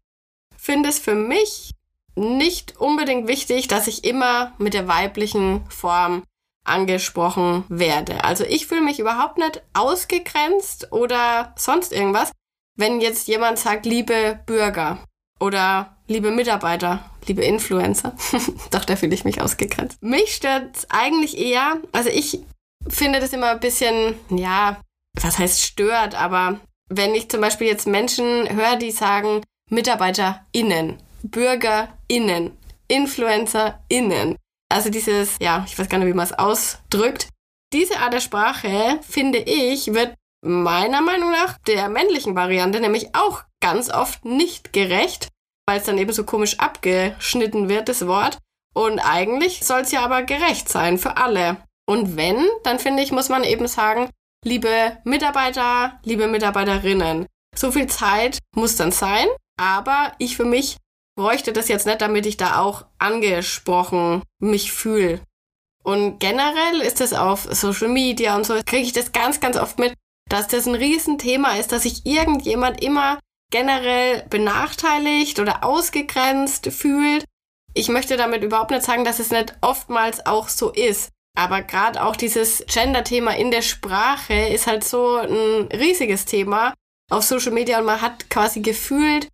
finde 0.57 0.89
es 0.89 0.99
für 0.99 1.15
mich 1.15 1.71
nicht 2.15 2.77
unbedingt 2.77 3.27
wichtig, 3.27 3.67
dass 3.67 3.87
ich 3.87 4.03
immer 4.03 4.53
mit 4.57 4.73
der 4.73 4.87
weiblichen 4.87 5.65
Form 5.69 6.23
angesprochen 6.63 7.63
werde. 7.69 8.23
Also 8.23 8.43
ich 8.43 8.67
fühle 8.67 8.81
mich 8.81 8.99
überhaupt 8.99 9.37
nicht 9.37 9.63
ausgegrenzt 9.73 10.91
oder 10.91 11.53
sonst 11.57 11.91
irgendwas, 11.91 12.31
wenn 12.77 13.01
jetzt 13.01 13.27
jemand 13.27 13.59
sagt, 13.59 13.85
liebe 13.85 14.39
Bürger 14.45 14.99
oder 15.39 15.97
liebe 16.07 16.31
Mitarbeiter, 16.31 17.09
liebe 17.27 17.43
Influencer. 17.43 18.15
Doch, 18.71 18.85
da 18.85 18.95
fühle 18.95 19.15
ich 19.15 19.25
mich 19.25 19.41
ausgegrenzt. 19.41 19.97
Mich 20.01 20.35
stört 20.35 20.87
eigentlich 20.89 21.37
eher, 21.37 21.77
also 21.91 22.09
ich 22.09 22.39
finde 22.87 23.19
das 23.19 23.33
immer 23.33 23.51
ein 23.51 23.59
bisschen, 23.59 24.15
ja, 24.29 24.79
was 25.19 25.39
heißt 25.39 25.61
stört, 25.61 26.15
aber 26.15 26.59
wenn 26.89 27.15
ich 27.15 27.29
zum 27.29 27.41
Beispiel 27.41 27.67
jetzt 27.67 27.87
Menschen 27.87 28.49
höre, 28.49 28.75
die 28.75 28.91
sagen 28.91 29.41
MitarbeiterInnen 29.69 30.97
BürgerInnen, 31.23 32.57
InfluencerInnen. 32.87 34.37
Also 34.69 34.89
dieses, 34.89 35.37
ja, 35.39 35.65
ich 35.67 35.77
weiß 35.77 35.89
gar 35.89 35.97
nicht, 35.97 36.07
wie 36.07 36.13
man 36.13 36.25
es 36.25 36.33
ausdrückt. 36.33 37.27
Diese 37.73 37.99
Art 37.99 38.13
der 38.13 38.19
Sprache, 38.19 38.99
finde 39.01 39.39
ich, 39.39 39.93
wird 39.93 40.15
meiner 40.43 41.01
Meinung 41.01 41.31
nach 41.31 41.57
der 41.67 41.89
männlichen 41.89 42.35
Variante 42.35 42.79
nämlich 42.79 43.15
auch 43.15 43.43
ganz 43.61 43.89
oft 43.89 44.25
nicht 44.25 44.73
gerecht, 44.73 45.29
weil 45.67 45.79
es 45.79 45.85
dann 45.85 45.97
eben 45.97 46.11
so 46.13 46.23
komisch 46.23 46.59
abgeschnitten 46.59 47.69
wird, 47.69 47.89
das 47.89 48.07
Wort. 48.07 48.37
Und 48.73 48.99
eigentlich 48.99 49.63
soll 49.65 49.81
es 49.81 49.91
ja 49.91 50.01
aber 50.03 50.23
gerecht 50.23 50.69
sein 50.69 50.97
für 50.97 51.17
alle. 51.17 51.57
Und 51.87 52.15
wenn, 52.17 52.47
dann 52.63 52.79
finde 52.79 53.03
ich, 53.03 53.11
muss 53.11 53.29
man 53.29 53.43
eben 53.43 53.67
sagen, 53.67 54.09
liebe 54.45 54.97
Mitarbeiter, 55.03 55.99
liebe 56.03 56.27
Mitarbeiterinnen, 56.27 57.27
so 57.55 57.71
viel 57.71 57.87
Zeit 57.87 58.39
muss 58.55 58.77
dann 58.77 58.91
sein, 58.91 59.27
aber 59.59 60.13
ich 60.17 60.37
für 60.37 60.45
mich 60.45 60.77
bräuchte 61.15 61.53
das 61.53 61.67
jetzt 61.67 61.85
nicht, 61.85 62.01
damit 62.01 62.25
ich 62.25 62.37
da 62.37 62.59
auch 62.59 62.85
angesprochen 62.99 64.23
mich 64.39 64.71
fühle. 64.71 65.21
Und 65.83 66.19
generell 66.19 66.81
ist 66.81 67.01
es 67.01 67.13
auf 67.13 67.47
Social 67.49 67.87
Media 67.87 68.35
und 68.35 68.45
so, 68.45 68.53
kriege 68.65 68.83
ich 68.83 68.93
das 68.93 69.11
ganz, 69.11 69.39
ganz 69.39 69.57
oft 69.57 69.79
mit, 69.79 69.93
dass 70.29 70.47
das 70.47 70.67
ein 70.67 70.75
Riesenthema 70.75 71.55
ist, 71.55 71.71
dass 71.71 71.83
sich 71.83 72.05
irgendjemand 72.05 72.81
immer 72.81 73.19
generell 73.51 74.25
benachteiligt 74.29 75.39
oder 75.39 75.63
ausgegrenzt 75.63 76.71
fühlt. 76.71 77.25
Ich 77.73 77.89
möchte 77.89 78.17
damit 78.17 78.43
überhaupt 78.43 78.71
nicht 78.71 78.83
sagen, 78.83 79.03
dass 79.03 79.19
es 79.19 79.31
nicht 79.31 79.55
oftmals 79.61 80.25
auch 80.25 80.49
so 80.49 80.71
ist. 80.71 81.09
Aber 81.37 81.61
gerade 81.61 82.03
auch 82.03 82.15
dieses 82.15 82.65
Gender-Thema 82.67 83.35
in 83.37 83.51
der 83.51 83.61
Sprache 83.61 84.33
ist 84.33 84.67
halt 84.67 84.83
so 84.83 85.15
ein 85.15 85.67
riesiges 85.71 86.25
Thema 86.25 86.73
auf 87.09 87.23
Social 87.23 87.51
Media 87.51 87.79
und 87.79 87.85
man 87.85 88.01
hat 88.01 88.29
quasi 88.29 88.61
gefühlt, 88.61 89.27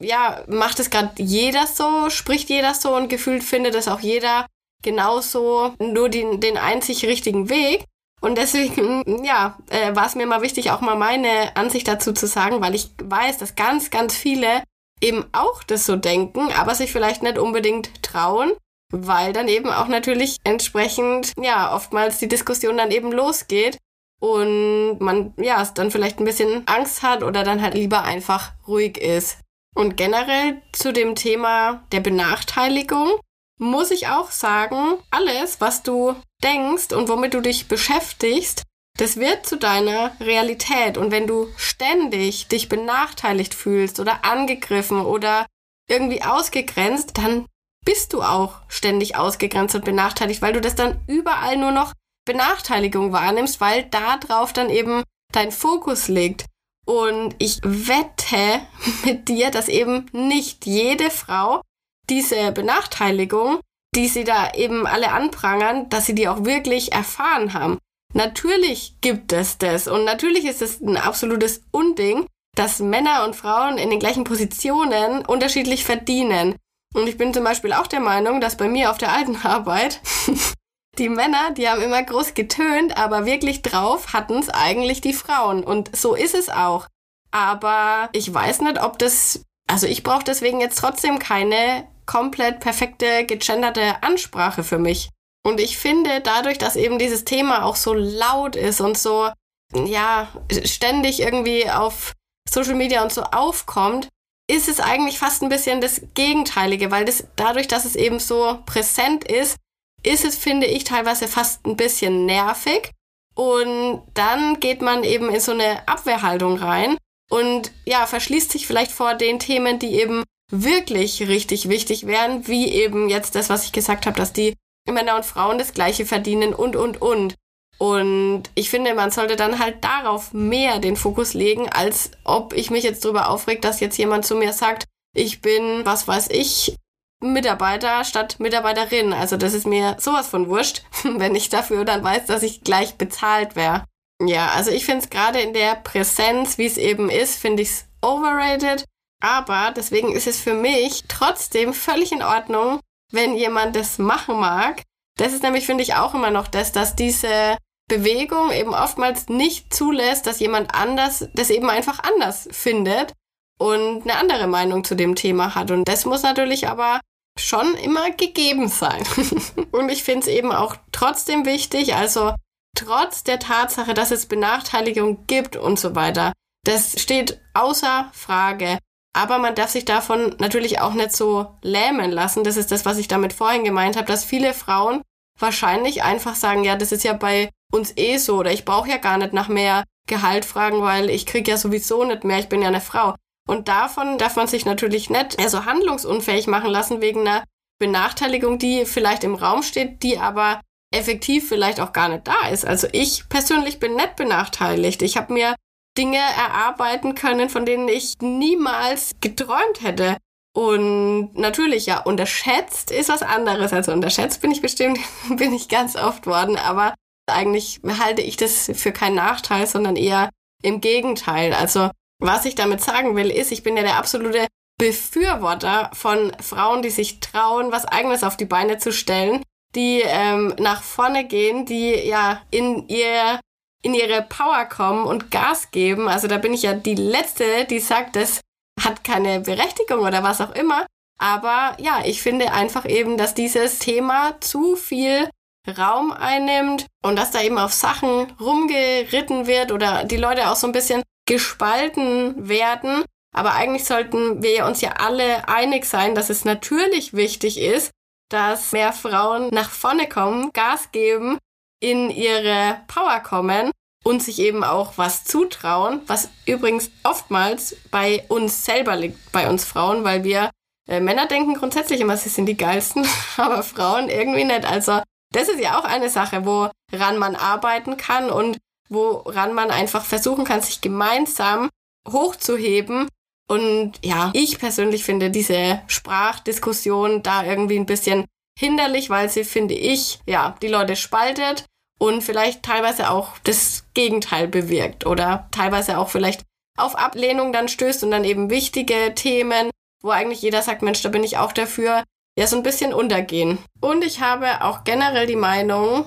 ja, 0.00 0.42
macht 0.48 0.80
es 0.80 0.90
gerade 0.90 1.22
jeder 1.22 1.66
so, 1.66 2.10
spricht 2.10 2.48
jeder 2.48 2.74
so 2.74 2.94
und 2.96 3.08
gefühlt 3.08 3.44
findet 3.44 3.74
es 3.74 3.88
auch 3.88 4.00
jeder 4.00 4.46
genauso 4.82 5.74
nur 5.78 6.08
den, 6.08 6.40
den 6.40 6.56
einzig 6.56 7.04
richtigen 7.04 7.48
Weg. 7.48 7.84
Und 8.20 8.36
deswegen, 8.36 9.24
ja, 9.24 9.58
äh, 9.70 9.94
war 9.94 10.06
es 10.06 10.14
mir 10.14 10.26
mal 10.26 10.42
wichtig, 10.42 10.70
auch 10.70 10.80
mal 10.80 10.96
meine 10.96 11.56
Ansicht 11.56 11.86
dazu 11.88 12.12
zu 12.12 12.26
sagen, 12.26 12.60
weil 12.60 12.74
ich 12.74 12.90
weiß, 13.02 13.38
dass 13.38 13.56
ganz, 13.56 13.90
ganz 13.90 14.14
viele 14.16 14.62
eben 15.00 15.24
auch 15.32 15.62
das 15.62 15.86
so 15.86 15.96
denken, 15.96 16.52
aber 16.52 16.74
sich 16.74 16.92
vielleicht 16.92 17.22
nicht 17.22 17.38
unbedingt 17.38 18.02
trauen, 18.02 18.52
weil 18.92 19.32
dann 19.32 19.48
eben 19.48 19.70
auch 19.70 19.88
natürlich 19.88 20.36
entsprechend, 20.44 21.32
ja, 21.40 21.74
oftmals 21.74 22.18
die 22.18 22.28
Diskussion 22.28 22.76
dann 22.76 22.90
eben 22.90 23.12
losgeht 23.12 23.78
und 24.20 24.98
man, 24.98 25.32
ja, 25.38 25.64
dann 25.74 25.90
vielleicht 25.90 26.20
ein 26.20 26.26
bisschen 26.26 26.66
Angst 26.66 27.02
hat 27.02 27.22
oder 27.22 27.42
dann 27.42 27.62
halt 27.62 27.74
lieber 27.74 28.02
einfach 28.02 28.52
ruhig 28.66 28.98
ist. 28.98 29.38
Und 29.74 29.96
generell 29.96 30.60
zu 30.72 30.92
dem 30.92 31.14
Thema 31.14 31.84
der 31.92 32.00
Benachteiligung 32.00 33.20
muss 33.58 33.90
ich 33.90 34.08
auch 34.08 34.30
sagen, 34.30 34.98
alles, 35.10 35.60
was 35.60 35.82
du 35.82 36.16
denkst 36.42 36.92
und 36.92 37.08
womit 37.08 37.34
du 37.34 37.40
dich 37.40 37.68
beschäftigst, 37.68 38.64
das 38.98 39.16
wird 39.16 39.46
zu 39.46 39.56
deiner 39.56 40.12
Realität. 40.20 40.98
Und 40.98 41.10
wenn 41.10 41.26
du 41.26 41.48
ständig 41.56 42.48
dich 42.48 42.68
benachteiligt 42.68 43.54
fühlst 43.54 44.00
oder 44.00 44.24
angegriffen 44.24 45.00
oder 45.00 45.46
irgendwie 45.88 46.22
ausgegrenzt, 46.22 47.18
dann 47.18 47.46
bist 47.84 48.12
du 48.12 48.22
auch 48.22 48.60
ständig 48.68 49.16
ausgegrenzt 49.16 49.74
und 49.74 49.84
benachteiligt, 49.84 50.42
weil 50.42 50.52
du 50.52 50.60
das 50.60 50.74
dann 50.74 51.00
überall 51.06 51.56
nur 51.56 51.72
noch 51.72 51.92
Benachteiligung 52.26 53.12
wahrnimmst, 53.12 53.60
weil 53.60 53.84
da 53.84 54.16
drauf 54.18 54.52
dann 54.52 54.70
eben 54.70 55.02
dein 55.32 55.52
Fokus 55.52 56.08
liegt. 56.08 56.44
Und 56.90 57.36
ich 57.38 57.60
wette 57.62 58.62
mit 59.04 59.28
dir, 59.28 59.52
dass 59.52 59.68
eben 59.68 60.06
nicht 60.10 60.66
jede 60.66 61.08
Frau 61.10 61.62
diese 62.08 62.50
Benachteiligung, 62.50 63.60
die 63.94 64.08
sie 64.08 64.24
da 64.24 64.50
eben 64.54 64.88
alle 64.88 65.12
anprangern, 65.12 65.88
dass 65.88 66.06
sie 66.06 66.16
die 66.16 66.26
auch 66.26 66.44
wirklich 66.44 66.90
erfahren 66.90 67.54
haben. 67.54 67.78
Natürlich 68.12 68.96
gibt 69.02 69.32
es 69.32 69.56
das 69.56 69.86
und 69.86 70.04
natürlich 70.04 70.44
ist 70.44 70.62
es 70.62 70.80
ein 70.80 70.96
absolutes 70.96 71.62
Unding, 71.70 72.26
dass 72.56 72.80
Männer 72.80 73.24
und 73.24 73.36
Frauen 73.36 73.78
in 73.78 73.90
den 73.90 74.00
gleichen 74.00 74.24
Positionen 74.24 75.24
unterschiedlich 75.24 75.84
verdienen. 75.84 76.56
Und 76.92 77.08
ich 77.08 77.16
bin 77.16 77.32
zum 77.32 77.44
Beispiel 77.44 77.72
auch 77.72 77.86
der 77.86 78.00
Meinung, 78.00 78.40
dass 78.40 78.56
bei 78.56 78.68
mir 78.68 78.90
auf 78.90 78.98
der 78.98 79.12
alten 79.12 79.36
Arbeit 79.36 80.00
die 80.98 81.08
Männer, 81.08 81.52
die 81.52 81.68
haben 81.68 81.82
immer 81.82 82.02
groß 82.02 82.34
getönt, 82.34 82.96
aber 82.96 83.24
wirklich 83.24 83.62
drauf 83.62 84.12
hatten 84.12 84.38
es 84.38 84.48
eigentlich 84.48 85.00
die 85.00 85.14
Frauen. 85.14 85.64
Und 85.64 85.96
so 85.96 86.14
ist 86.14 86.34
es 86.34 86.48
auch. 86.48 86.86
Aber 87.30 88.08
ich 88.12 88.32
weiß 88.32 88.60
nicht, 88.62 88.82
ob 88.82 88.98
das, 88.98 89.42
also 89.68 89.86
ich 89.86 90.02
brauche 90.02 90.24
deswegen 90.24 90.60
jetzt 90.60 90.78
trotzdem 90.78 91.18
keine 91.18 91.86
komplett 92.06 92.60
perfekte, 92.60 93.24
gegenderte 93.24 94.02
Ansprache 94.02 94.64
für 94.64 94.78
mich. 94.78 95.10
Und 95.46 95.60
ich 95.60 95.78
finde, 95.78 96.20
dadurch, 96.20 96.58
dass 96.58 96.76
eben 96.76 96.98
dieses 96.98 97.24
Thema 97.24 97.64
auch 97.64 97.76
so 97.76 97.94
laut 97.94 98.56
ist 98.56 98.80
und 98.80 98.98
so, 98.98 99.30
ja, 99.72 100.28
ständig 100.64 101.20
irgendwie 101.20 101.70
auf 101.70 102.12
Social 102.48 102.74
Media 102.74 103.02
und 103.02 103.12
so 103.12 103.22
aufkommt, 103.22 104.08
ist 104.50 104.68
es 104.68 104.80
eigentlich 104.80 105.18
fast 105.18 105.42
ein 105.42 105.48
bisschen 105.48 105.80
das 105.80 106.02
Gegenteilige, 106.14 106.90
weil 106.90 107.04
das 107.04 107.24
dadurch, 107.36 107.68
dass 107.68 107.84
es 107.84 107.94
eben 107.94 108.18
so 108.18 108.58
präsent 108.66 109.24
ist, 109.24 109.56
ist 110.02 110.24
es, 110.24 110.36
finde 110.36 110.66
ich, 110.66 110.84
teilweise 110.84 111.28
fast 111.28 111.64
ein 111.66 111.76
bisschen 111.76 112.26
nervig. 112.26 112.90
Und 113.34 114.02
dann 114.14 114.60
geht 114.60 114.82
man 114.82 115.04
eben 115.04 115.30
in 115.30 115.40
so 115.40 115.52
eine 115.52 115.86
Abwehrhaltung 115.88 116.58
rein 116.58 116.96
und 117.30 117.72
ja, 117.86 118.06
verschließt 118.06 118.50
sich 118.50 118.66
vielleicht 118.66 118.92
vor 118.92 119.14
den 119.14 119.38
Themen, 119.38 119.78
die 119.78 119.94
eben 120.00 120.24
wirklich 120.50 121.26
richtig 121.28 121.68
wichtig 121.68 122.06
wären, 122.06 122.48
wie 122.48 122.68
eben 122.68 123.08
jetzt 123.08 123.36
das, 123.36 123.48
was 123.48 123.64
ich 123.64 123.72
gesagt 123.72 124.06
habe, 124.06 124.16
dass 124.16 124.32
die 124.32 124.54
Männer 124.90 125.16
und 125.16 125.24
Frauen 125.24 125.58
das 125.58 125.72
gleiche 125.72 126.04
verdienen 126.04 126.52
und, 126.52 126.74
und, 126.74 127.00
und. 127.00 127.34
Und 127.78 128.42
ich 128.54 128.68
finde, 128.68 128.94
man 128.94 129.10
sollte 129.10 129.36
dann 129.36 129.58
halt 129.58 129.82
darauf 129.82 130.34
mehr 130.34 130.80
den 130.80 130.96
Fokus 130.96 131.32
legen, 131.32 131.68
als 131.68 132.10
ob 132.24 132.52
ich 132.52 132.70
mich 132.70 132.84
jetzt 132.84 133.04
darüber 133.04 133.30
aufregt, 133.30 133.64
dass 133.64 133.80
jetzt 133.80 133.96
jemand 133.96 134.26
zu 134.26 134.34
mir 134.34 134.52
sagt, 134.52 134.84
ich 135.14 135.40
bin, 135.40 135.84
was 135.84 136.06
weiß 136.06 136.28
ich, 136.30 136.76
Mitarbeiter 137.20 138.04
statt 138.04 138.36
Mitarbeiterin. 138.38 139.12
Also 139.12 139.36
das 139.36 139.54
ist 139.54 139.66
mir 139.66 139.96
sowas 140.00 140.28
von 140.28 140.48
wurscht, 140.48 140.82
wenn 141.04 141.34
ich 141.34 141.48
dafür 141.48 141.84
dann 141.84 142.02
weiß, 142.02 142.26
dass 142.26 142.42
ich 142.42 142.62
gleich 142.62 142.96
bezahlt 142.96 143.56
wäre. 143.56 143.84
Ja, 144.22 144.48
also 144.48 144.70
ich 144.70 144.84
finde 144.84 145.04
es 145.04 145.10
gerade 145.10 145.40
in 145.40 145.54
der 145.54 145.76
Präsenz, 145.76 146.58
wie 146.58 146.66
es 146.66 146.76
eben 146.76 147.08
ist, 147.08 147.38
finde 147.38 147.62
ich 147.62 147.70
es 147.70 147.86
overrated. 148.02 148.84
Aber 149.22 149.72
deswegen 149.74 150.12
ist 150.12 150.26
es 150.26 150.40
für 150.40 150.54
mich 150.54 151.04
trotzdem 151.08 151.74
völlig 151.74 152.12
in 152.12 152.22
Ordnung, 152.22 152.80
wenn 153.12 153.34
jemand 153.34 153.76
das 153.76 153.98
machen 153.98 154.38
mag. 154.38 154.82
Das 155.16 155.32
ist 155.32 155.42
nämlich, 155.42 155.66
finde 155.66 155.82
ich, 155.82 155.94
auch 155.94 156.14
immer 156.14 156.30
noch 156.30 156.48
das, 156.48 156.72
dass 156.72 156.96
diese 156.96 157.58
Bewegung 157.88 158.50
eben 158.52 158.72
oftmals 158.72 159.28
nicht 159.28 159.74
zulässt, 159.74 160.26
dass 160.26 160.40
jemand 160.40 160.74
anders 160.74 161.28
das 161.34 161.50
eben 161.50 161.68
einfach 161.68 161.98
anders 162.02 162.48
findet 162.50 163.12
und 163.58 164.02
eine 164.02 164.16
andere 164.16 164.46
Meinung 164.46 164.84
zu 164.84 164.94
dem 164.94 165.16
Thema 165.16 165.54
hat. 165.54 165.70
Und 165.70 165.88
das 165.88 166.06
muss 166.06 166.22
natürlich 166.22 166.68
aber 166.68 167.00
schon 167.38 167.74
immer 167.74 168.10
gegeben 168.10 168.68
sein. 168.68 169.02
und 169.72 169.88
ich 169.88 170.02
finde 170.02 170.20
es 170.20 170.26
eben 170.26 170.52
auch 170.52 170.76
trotzdem 170.92 171.46
wichtig, 171.46 171.94
also 171.94 172.34
trotz 172.76 173.24
der 173.24 173.38
Tatsache, 173.38 173.94
dass 173.94 174.10
es 174.10 174.26
Benachteiligung 174.26 175.26
gibt 175.26 175.56
und 175.56 175.78
so 175.78 175.94
weiter, 175.94 176.32
das 176.64 177.00
steht 177.00 177.40
außer 177.54 178.10
Frage. 178.12 178.78
Aber 179.12 179.38
man 179.38 179.54
darf 179.54 179.70
sich 179.70 179.84
davon 179.84 180.36
natürlich 180.38 180.80
auch 180.80 180.94
nicht 180.94 181.12
so 181.12 181.58
lähmen 181.62 182.12
lassen. 182.12 182.44
Das 182.44 182.56
ist 182.56 182.70
das, 182.70 182.84
was 182.84 182.98
ich 182.98 183.08
damit 183.08 183.32
vorhin 183.32 183.64
gemeint 183.64 183.96
habe, 183.96 184.06
dass 184.06 184.24
viele 184.24 184.54
Frauen 184.54 185.02
wahrscheinlich 185.36 186.02
einfach 186.04 186.36
sagen, 186.36 186.64
ja, 186.64 186.76
das 186.76 186.92
ist 186.92 187.02
ja 187.02 187.14
bei 187.14 187.50
uns 187.72 187.96
eh 187.96 188.18
so 188.18 188.38
oder 188.38 188.52
ich 188.52 188.64
brauche 188.64 188.88
ja 188.88 188.98
gar 188.98 189.18
nicht 189.18 189.32
nach 189.32 189.48
mehr 189.48 189.84
Gehalt 190.06 190.44
fragen, 190.44 190.82
weil 190.82 191.10
ich 191.10 191.26
kriege 191.26 191.50
ja 191.50 191.56
sowieso 191.56 192.04
nicht 192.04 192.24
mehr, 192.24 192.38
ich 192.38 192.48
bin 192.48 192.62
ja 192.62 192.68
eine 192.68 192.80
Frau. 192.80 193.14
Und 193.50 193.66
davon 193.66 194.16
darf 194.16 194.36
man 194.36 194.46
sich 194.46 194.64
natürlich 194.64 195.10
nicht 195.10 195.36
also 195.40 195.64
handlungsunfähig 195.64 196.46
machen 196.46 196.70
lassen 196.70 197.00
wegen 197.00 197.26
einer 197.26 197.42
Benachteiligung, 197.80 198.60
die 198.60 198.84
vielleicht 198.84 199.24
im 199.24 199.34
Raum 199.34 199.64
steht, 199.64 200.04
die 200.04 200.18
aber 200.18 200.60
effektiv 200.94 201.48
vielleicht 201.48 201.80
auch 201.80 201.92
gar 201.92 202.08
nicht 202.08 202.28
da 202.28 202.46
ist. 202.48 202.64
Also 202.64 202.86
ich 202.92 203.28
persönlich 203.28 203.80
bin 203.80 203.96
nicht 203.96 204.14
benachteiligt. 204.14 205.02
Ich 205.02 205.16
habe 205.16 205.32
mir 205.32 205.56
Dinge 205.98 206.18
erarbeiten 206.18 207.16
können, 207.16 207.48
von 207.48 207.66
denen 207.66 207.88
ich 207.88 208.18
niemals 208.20 209.16
geträumt 209.20 209.82
hätte. 209.82 210.16
Und 210.54 211.34
natürlich, 211.34 211.86
ja, 211.86 211.98
unterschätzt 211.98 212.92
ist 212.92 213.08
was 213.08 213.22
anderes. 213.22 213.72
Also 213.72 213.90
unterschätzt 213.90 214.42
bin 214.42 214.52
ich 214.52 214.62
bestimmt, 214.62 215.00
bin 215.28 215.52
ich 215.52 215.68
ganz 215.68 215.96
oft 215.96 216.28
worden, 216.28 216.56
aber 216.56 216.94
eigentlich 217.28 217.80
halte 217.98 218.22
ich 218.22 218.36
das 218.36 218.70
für 218.74 218.92
keinen 218.92 219.16
Nachteil, 219.16 219.66
sondern 219.66 219.96
eher 219.96 220.30
im 220.62 220.80
Gegenteil. 220.80 221.52
Also 221.52 221.90
was 222.20 222.44
ich 222.44 222.54
damit 222.54 222.80
sagen 222.80 223.16
will, 223.16 223.30
ist, 223.30 223.50
ich 223.50 223.62
bin 223.62 223.76
ja 223.76 223.82
der 223.82 223.96
absolute 223.96 224.46
Befürworter 224.78 225.90
von 225.92 226.32
Frauen, 226.40 226.82
die 226.82 226.90
sich 226.90 227.20
trauen, 227.20 227.72
was 227.72 227.84
eigenes 227.84 228.22
auf 228.22 228.36
die 228.36 228.46
Beine 228.46 228.78
zu 228.78 228.92
stellen, 228.92 229.42
die 229.74 230.02
ähm, 230.04 230.54
nach 230.58 230.82
vorne 230.82 231.26
gehen, 231.26 231.66
die 231.66 231.94
ja 231.94 232.42
in 232.50 232.88
ihr 232.88 233.40
in 233.82 233.94
ihre 233.94 234.22
Power 234.22 234.66
kommen 234.66 235.06
und 235.06 235.30
Gas 235.30 235.70
geben. 235.70 236.08
Also 236.08 236.28
da 236.28 236.38
bin 236.38 236.52
ich 236.52 236.62
ja 236.62 236.74
die 236.74 236.94
Letzte, 236.94 237.64
die 237.64 237.78
sagt, 237.78 238.16
das 238.16 238.40
hat 238.78 239.04
keine 239.04 239.40
Berechtigung 239.40 240.00
oder 240.00 240.22
was 240.22 240.40
auch 240.40 240.54
immer. 240.54 240.86
Aber 241.18 241.76
ja, 241.78 242.02
ich 242.04 242.22
finde 242.22 242.52
einfach 242.52 242.86
eben, 242.86 243.16
dass 243.16 243.34
dieses 243.34 243.78
Thema 243.78 244.40
zu 244.40 244.76
viel 244.76 245.28
Raum 245.68 246.12
einnimmt 246.12 246.86
und 247.02 247.16
dass 247.16 247.30
da 247.30 247.42
eben 247.42 247.58
auf 247.58 247.72
Sachen 247.72 248.32
rumgeritten 248.40 249.46
wird 249.46 249.72
oder 249.72 250.04
die 250.04 250.16
Leute 250.16 250.50
auch 250.50 250.56
so 250.56 250.66
ein 250.66 250.72
bisschen 250.72 251.02
gespalten 251.30 252.48
werden. 252.48 253.04
Aber 253.32 253.52
eigentlich 253.52 253.84
sollten 253.84 254.42
wir 254.42 254.66
uns 254.66 254.80
ja 254.80 254.94
alle 254.98 255.48
einig 255.48 255.84
sein, 255.84 256.16
dass 256.16 256.28
es 256.28 256.44
natürlich 256.44 257.14
wichtig 257.14 257.60
ist, 257.60 257.92
dass 258.30 258.72
mehr 258.72 258.92
Frauen 258.92 259.48
nach 259.52 259.70
vorne 259.70 260.08
kommen, 260.08 260.50
Gas 260.52 260.90
geben 260.90 261.38
in 261.80 262.10
ihre 262.10 262.80
Power 262.88 263.20
kommen 263.20 263.70
und 264.04 264.20
sich 264.24 264.40
eben 264.40 264.64
auch 264.64 264.94
was 264.96 265.24
zutrauen, 265.24 266.02
was 266.08 266.30
übrigens 266.46 266.90
oftmals 267.04 267.76
bei 267.92 268.24
uns 268.28 268.64
selber 268.64 268.96
liegt, 268.96 269.30
bei 269.30 269.48
uns 269.48 269.64
Frauen, 269.64 270.02
weil 270.02 270.24
wir 270.24 270.50
äh, 270.88 270.98
Männer 270.98 271.26
denken 271.26 271.54
grundsätzlich 271.54 272.00
immer, 272.00 272.16
sie 272.16 272.28
sind 272.28 272.46
die 272.46 272.56
geilsten, 272.56 273.06
aber 273.36 273.62
Frauen 273.62 274.08
irgendwie 274.08 274.44
nicht. 274.44 274.64
Also 274.64 275.00
das 275.32 275.48
ist 275.48 275.60
ja 275.60 275.78
auch 275.78 275.84
eine 275.84 276.08
Sache, 276.08 276.44
woran 276.44 277.18
man 277.18 277.36
arbeiten 277.36 277.96
kann 277.96 278.30
und 278.30 278.58
woran 278.90 279.54
man 279.54 279.70
einfach 279.70 280.04
versuchen 280.04 280.44
kann, 280.44 280.60
sich 280.60 280.80
gemeinsam 280.80 281.70
hochzuheben. 282.08 283.08
Und 283.48 283.94
ja, 284.04 284.30
ich 284.34 284.58
persönlich 284.58 285.04
finde 285.04 285.30
diese 285.30 285.80
Sprachdiskussion 285.86 287.22
da 287.22 287.44
irgendwie 287.44 287.78
ein 287.78 287.86
bisschen 287.86 288.26
hinderlich, 288.58 289.10
weil 289.10 289.28
sie, 289.30 289.44
finde 289.44 289.74
ich, 289.74 290.20
ja, 290.26 290.56
die 290.62 290.68
Leute 290.68 290.96
spaltet 290.96 291.64
und 291.98 292.22
vielleicht 292.22 292.62
teilweise 292.62 293.10
auch 293.10 293.38
das 293.44 293.84
Gegenteil 293.94 294.48
bewirkt 294.48 295.06
oder 295.06 295.48
teilweise 295.50 295.98
auch 295.98 296.08
vielleicht 296.08 296.42
auf 296.78 296.96
Ablehnung 296.96 297.52
dann 297.52 297.68
stößt 297.68 298.04
und 298.04 298.10
dann 298.10 298.24
eben 298.24 298.50
wichtige 298.50 299.14
Themen, 299.14 299.70
wo 300.02 300.10
eigentlich 300.10 300.42
jeder 300.42 300.62
sagt, 300.62 300.82
Mensch, 300.82 301.02
da 301.02 301.08
bin 301.08 301.24
ich 301.24 301.38
auch 301.38 301.52
dafür, 301.52 302.04
ja, 302.38 302.46
so 302.46 302.56
ein 302.56 302.62
bisschen 302.62 302.94
untergehen. 302.94 303.58
Und 303.80 304.04
ich 304.04 304.20
habe 304.20 304.64
auch 304.64 304.84
generell 304.84 305.26
die 305.26 305.36
Meinung, 305.36 306.04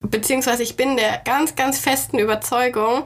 beziehungsweise 0.00 0.62
ich 0.62 0.76
bin 0.76 0.96
der 0.96 1.18
ganz, 1.18 1.54
ganz 1.56 1.78
festen 1.78 2.18
Überzeugung, 2.18 3.04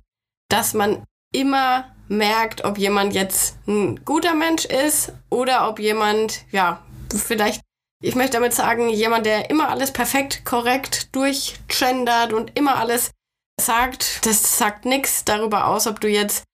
dass 0.49 0.75
man 0.75 1.05
immer 1.33 1.91
merkt, 2.09 2.65
ob 2.65 2.79
jemand 2.79 3.15
jetzt 3.15 3.57
ein 3.67 4.05
guter 4.05 4.35
Mensch 4.35 4.65
ist 4.65 5.13
oder 5.31 5.69
ob 5.69 5.79
jemand, 5.79 6.45
ja, 6.51 6.83
vielleicht, 7.15 7.63
ich 8.03 8.15
möchte 8.15 8.37
damit 8.37 8.53
sagen, 8.53 8.89
jemand, 8.91 9.27
der 9.27 9.51
immer 9.51 9.69
alles 9.71 9.93
perfekt, 9.93 10.45
korrekt 10.45 11.15
durchgendert 11.15 12.33
und 12.33 12.57
immer 12.59 12.77
alles 12.77 13.11
sagt, 13.61 14.27
das 14.27 14.59
sagt 14.59 14.85
nichts 14.85 15.25
darüber 15.25 15.67
aus, 15.67 15.87
ob 15.87 16.01
du 16.01 16.09
jetzt 16.09 16.45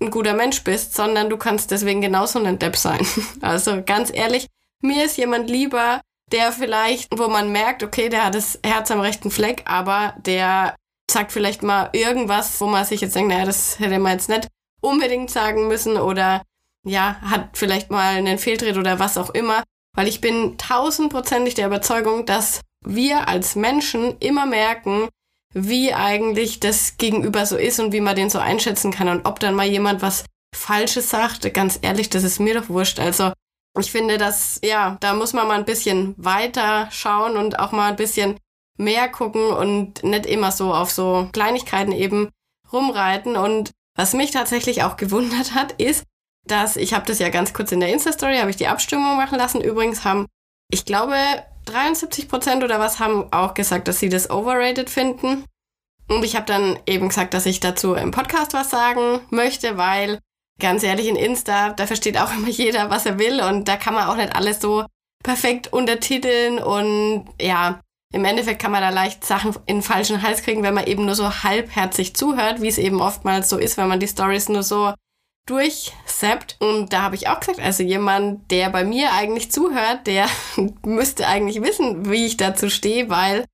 ein 0.00 0.10
guter 0.10 0.34
Mensch 0.34 0.62
bist, 0.64 0.94
sondern 0.94 1.30
du 1.30 1.36
kannst 1.36 1.70
deswegen 1.70 2.00
genauso 2.00 2.42
ein 2.42 2.58
Depp 2.58 2.76
sein. 2.76 3.04
Also 3.40 3.82
ganz 3.84 4.10
ehrlich, 4.12 4.46
mir 4.80 5.04
ist 5.04 5.16
jemand 5.16 5.48
lieber, 5.48 6.00
der 6.32 6.52
vielleicht, 6.52 7.08
wo 7.16 7.28
man 7.28 7.52
merkt, 7.52 7.82
okay, 7.82 8.08
der 8.08 8.24
hat 8.24 8.34
das 8.34 8.58
Herz 8.64 8.90
am 8.90 9.00
rechten 9.00 9.30
Fleck, 9.30 9.62
aber 9.66 10.14
der 10.24 10.74
sagt 11.10 11.32
vielleicht 11.32 11.62
mal 11.62 11.90
irgendwas, 11.92 12.60
wo 12.60 12.66
man 12.66 12.84
sich 12.84 13.00
jetzt 13.00 13.14
denkt, 13.14 13.30
naja, 13.30 13.44
das 13.44 13.78
hätte 13.78 13.98
man 13.98 14.12
jetzt 14.12 14.28
nicht 14.28 14.48
unbedingt 14.80 15.30
sagen 15.30 15.68
müssen 15.68 15.96
oder 15.96 16.42
ja, 16.84 17.16
hat 17.22 17.50
vielleicht 17.54 17.90
mal 17.90 18.16
einen 18.16 18.38
Fehltritt 18.38 18.76
oder 18.76 18.98
was 18.98 19.16
auch 19.16 19.30
immer. 19.30 19.62
Weil 19.96 20.08
ich 20.08 20.20
bin 20.20 20.58
tausendprozentig 20.58 21.54
der 21.54 21.68
Überzeugung, 21.68 22.26
dass 22.26 22.60
wir 22.84 23.28
als 23.28 23.54
Menschen 23.54 24.18
immer 24.18 24.44
merken, 24.44 25.08
wie 25.52 25.94
eigentlich 25.94 26.60
das 26.60 26.96
Gegenüber 26.98 27.46
so 27.46 27.56
ist 27.56 27.78
und 27.80 27.92
wie 27.92 28.00
man 28.00 28.16
den 28.16 28.28
so 28.28 28.38
einschätzen 28.38 28.90
kann 28.90 29.08
und 29.08 29.24
ob 29.24 29.38
dann 29.40 29.54
mal 29.54 29.66
jemand 29.66 30.02
was 30.02 30.24
Falsches 30.54 31.10
sagt. 31.10 31.52
Ganz 31.54 31.78
ehrlich, 31.80 32.10
das 32.10 32.24
ist 32.24 32.40
mir 32.40 32.54
doch 32.54 32.68
wurscht. 32.68 32.98
Also 32.98 33.32
ich 33.78 33.90
finde, 33.90 34.18
dass, 34.18 34.60
ja, 34.62 34.96
da 35.00 35.14
muss 35.14 35.32
man 35.32 35.48
mal 35.48 35.58
ein 35.58 35.64
bisschen 35.64 36.14
weiter 36.16 36.88
schauen 36.90 37.36
und 37.36 37.58
auch 37.58 37.72
mal 37.72 37.90
ein 37.90 37.96
bisschen 37.96 38.38
mehr 38.76 39.08
gucken 39.08 39.48
und 39.48 40.02
nicht 40.04 40.26
immer 40.26 40.52
so 40.52 40.72
auf 40.72 40.90
so 40.90 41.28
Kleinigkeiten 41.32 41.92
eben 41.92 42.30
rumreiten. 42.72 43.36
Und 43.36 43.72
was 43.96 44.14
mich 44.14 44.30
tatsächlich 44.30 44.82
auch 44.82 44.96
gewundert 44.96 45.54
hat, 45.54 45.72
ist, 45.72 46.04
dass 46.46 46.76
ich 46.76 46.94
habe 46.94 47.06
das 47.06 47.18
ja 47.18 47.30
ganz 47.30 47.52
kurz 47.52 47.72
in 47.72 47.80
der 47.80 47.92
Insta-Story, 47.92 48.36
habe 48.38 48.50
ich 48.50 48.56
die 48.56 48.66
Abstimmung 48.66 49.16
machen 49.16 49.38
lassen. 49.38 49.60
Übrigens 49.60 50.04
haben, 50.04 50.26
ich 50.70 50.84
glaube, 50.84 51.16
73 51.66 52.28
Prozent 52.28 52.62
oder 52.62 52.78
was 52.78 53.00
haben 53.00 53.32
auch 53.32 53.54
gesagt, 53.54 53.88
dass 53.88 53.98
sie 53.98 54.08
das 54.08 54.30
overrated 54.30 54.90
finden. 54.90 55.44
Und 56.08 56.24
ich 56.24 56.36
habe 56.36 56.46
dann 56.46 56.78
eben 56.86 57.08
gesagt, 57.08 57.32
dass 57.32 57.46
ich 57.46 57.60
dazu 57.60 57.94
im 57.94 58.10
Podcast 58.10 58.52
was 58.52 58.70
sagen 58.70 59.20
möchte, 59.30 59.78
weil 59.78 60.18
ganz 60.60 60.82
ehrlich, 60.82 61.08
in 61.08 61.16
Insta, 61.16 61.70
da 61.70 61.86
versteht 61.86 62.18
auch 62.18 62.32
immer 62.36 62.48
jeder, 62.48 62.90
was 62.90 63.06
er 63.06 63.18
will 63.18 63.40
und 63.42 63.68
da 63.68 63.76
kann 63.76 63.94
man 63.94 64.08
auch 64.08 64.16
nicht 64.16 64.34
alles 64.34 64.60
so 64.60 64.84
perfekt 65.22 65.72
untertiteln 65.72 66.58
und 66.58 67.26
ja, 67.40 67.80
im 68.12 68.24
Endeffekt 68.24 68.62
kann 68.62 68.70
man 68.70 68.82
da 68.82 68.90
leicht 68.90 69.24
Sachen 69.24 69.56
in 69.66 69.78
den 69.78 69.82
falschen 69.82 70.22
Hals 70.22 70.42
kriegen, 70.42 70.62
wenn 70.62 70.74
man 70.74 70.86
eben 70.86 71.04
nur 71.04 71.16
so 71.16 71.42
halbherzig 71.42 72.14
zuhört, 72.14 72.62
wie 72.62 72.68
es 72.68 72.78
eben 72.78 73.00
oftmals 73.00 73.48
so 73.48 73.58
ist, 73.58 73.76
wenn 73.76 73.88
man 73.88 73.98
die 73.98 74.06
Stories 74.06 74.48
nur 74.48 74.62
so 74.62 74.94
durchseppt. 75.46 76.56
Und 76.60 76.92
da 76.92 77.02
habe 77.02 77.16
ich 77.16 77.28
auch 77.28 77.40
gesagt, 77.40 77.58
also 77.58 77.82
jemand, 77.82 78.50
der 78.52 78.70
bei 78.70 78.84
mir 78.84 79.12
eigentlich 79.12 79.50
zuhört, 79.50 80.06
der 80.06 80.28
müsste 80.84 81.26
eigentlich 81.26 81.60
wissen, 81.62 82.08
wie 82.08 82.26
ich 82.26 82.36
dazu 82.36 82.70
stehe, 82.70 83.10
weil 83.10 83.46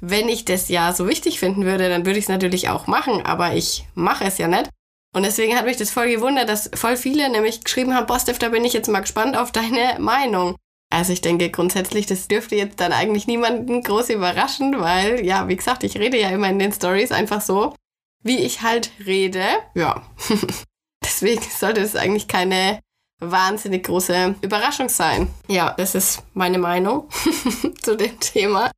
wenn 0.00 0.28
ich 0.28 0.44
das 0.44 0.68
ja 0.68 0.92
so 0.92 1.08
wichtig 1.08 1.40
finden 1.40 1.64
würde, 1.64 1.88
dann 1.88 2.06
würde 2.06 2.18
ich 2.18 2.26
es 2.26 2.28
natürlich 2.28 2.68
auch 2.68 2.86
machen, 2.86 3.24
aber 3.24 3.54
ich 3.54 3.84
mache 3.94 4.24
es 4.24 4.38
ja 4.38 4.48
nicht. 4.48 4.70
Und 5.14 5.22
deswegen 5.22 5.56
hat 5.56 5.64
mich 5.64 5.76
das 5.76 5.90
voll 5.90 6.08
gewundert, 6.08 6.48
dass 6.48 6.70
voll 6.74 6.96
viele 6.96 7.30
nämlich 7.30 7.62
geschrieben 7.62 7.94
haben, 7.94 8.06
Bostev, 8.06 8.38
da 8.38 8.48
bin 8.48 8.64
ich 8.64 8.72
jetzt 8.72 8.88
mal 8.88 9.00
gespannt 9.00 9.36
auf 9.36 9.52
deine 9.52 9.96
Meinung. 10.00 10.56
Also 10.92 11.12
ich 11.12 11.20
denke 11.20 11.50
grundsätzlich, 11.50 12.06
das 12.06 12.28
dürfte 12.28 12.56
jetzt 12.56 12.80
dann 12.80 12.92
eigentlich 12.92 13.26
niemanden 13.26 13.82
groß 13.82 14.10
überraschen, 14.10 14.80
weil, 14.80 15.24
ja, 15.24 15.48
wie 15.48 15.56
gesagt, 15.56 15.84
ich 15.84 15.96
rede 15.96 16.20
ja 16.20 16.30
immer 16.30 16.48
in 16.48 16.58
den 16.58 16.72
Stories 16.72 17.12
einfach 17.12 17.40
so, 17.40 17.74
wie 18.22 18.38
ich 18.38 18.62
halt 18.62 18.90
rede. 19.06 19.44
Ja. 19.74 20.02
deswegen 21.04 21.42
sollte 21.42 21.80
es 21.80 21.96
eigentlich 21.96 22.28
keine 22.28 22.80
wahnsinnig 23.20 23.84
große 23.84 24.34
Überraschung 24.42 24.88
sein. 24.88 25.28
Ja, 25.48 25.74
das 25.76 25.94
ist 25.94 26.22
meine 26.34 26.58
Meinung 26.58 27.08
zu 27.82 27.96
dem 27.96 28.18
Thema. 28.18 28.70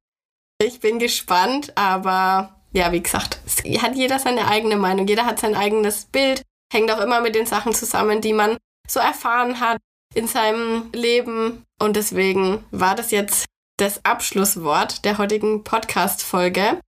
Ich 0.62 0.80
bin 0.80 0.98
gespannt, 0.98 1.72
aber 1.76 2.55
ja, 2.76 2.92
wie 2.92 3.02
gesagt, 3.02 3.40
hat 3.80 3.94
jeder 3.96 4.18
seine 4.18 4.48
eigene 4.48 4.76
Meinung, 4.76 5.06
jeder 5.06 5.24
hat 5.24 5.40
sein 5.40 5.56
eigenes 5.56 6.04
Bild, 6.04 6.42
hängt 6.72 6.90
auch 6.90 7.00
immer 7.00 7.20
mit 7.20 7.34
den 7.34 7.46
Sachen 7.46 7.74
zusammen, 7.74 8.20
die 8.20 8.34
man 8.34 8.58
so 8.86 9.00
erfahren 9.00 9.60
hat 9.60 9.78
in 10.14 10.28
seinem 10.28 10.90
Leben. 10.92 11.64
Und 11.80 11.96
deswegen 11.96 12.64
war 12.70 12.94
das 12.94 13.10
jetzt 13.10 13.46
das 13.78 14.04
Abschlusswort 14.04 15.04
der 15.04 15.18
heutigen 15.18 15.64
Podcast-Folge. 15.64 16.80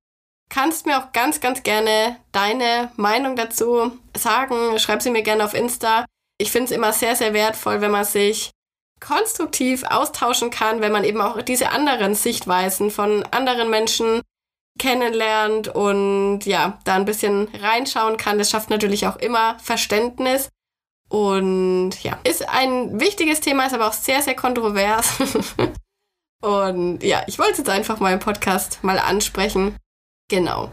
Kannst 0.50 0.86
mir 0.86 0.98
auch 0.98 1.12
ganz, 1.12 1.40
ganz 1.40 1.62
gerne 1.62 2.16
deine 2.32 2.90
Meinung 2.96 3.36
dazu 3.36 3.92
sagen. 4.16 4.78
Schreib 4.78 5.02
sie 5.02 5.10
mir 5.10 5.22
gerne 5.22 5.44
auf 5.44 5.54
Insta. 5.54 6.06
Ich 6.38 6.50
finde 6.50 6.66
es 6.66 6.70
immer 6.70 6.92
sehr, 6.92 7.16
sehr 7.16 7.34
wertvoll, 7.34 7.80
wenn 7.80 7.90
man 7.90 8.04
sich 8.04 8.50
konstruktiv 9.00 9.84
austauschen 9.84 10.50
kann, 10.50 10.80
wenn 10.80 10.92
man 10.92 11.04
eben 11.04 11.20
auch 11.20 11.40
diese 11.42 11.70
anderen 11.70 12.14
Sichtweisen 12.14 12.90
von 12.90 13.24
anderen 13.30 13.70
Menschen 13.70 14.22
kennenlernt 14.78 15.68
und 15.68 16.40
ja, 16.44 16.78
da 16.84 16.94
ein 16.94 17.04
bisschen 17.04 17.48
reinschauen 17.60 18.16
kann. 18.16 18.38
Das 18.38 18.50
schafft 18.50 18.70
natürlich 18.70 19.06
auch 19.06 19.16
immer 19.16 19.58
Verständnis. 19.58 20.48
Und 21.10 22.02
ja, 22.02 22.18
ist 22.24 22.48
ein 22.48 23.00
wichtiges 23.00 23.40
Thema, 23.40 23.66
ist 23.66 23.74
aber 23.74 23.88
auch 23.88 23.92
sehr, 23.92 24.22
sehr 24.22 24.36
kontrovers. 24.36 25.18
und 26.42 27.02
ja, 27.02 27.22
ich 27.26 27.38
wollte 27.38 27.52
es 27.52 27.58
jetzt 27.58 27.70
einfach 27.70 27.98
mal 28.00 28.12
im 28.12 28.20
Podcast 28.20 28.82
mal 28.82 28.98
ansprechen. 28.98 29.76
Genau. 30.30 30.72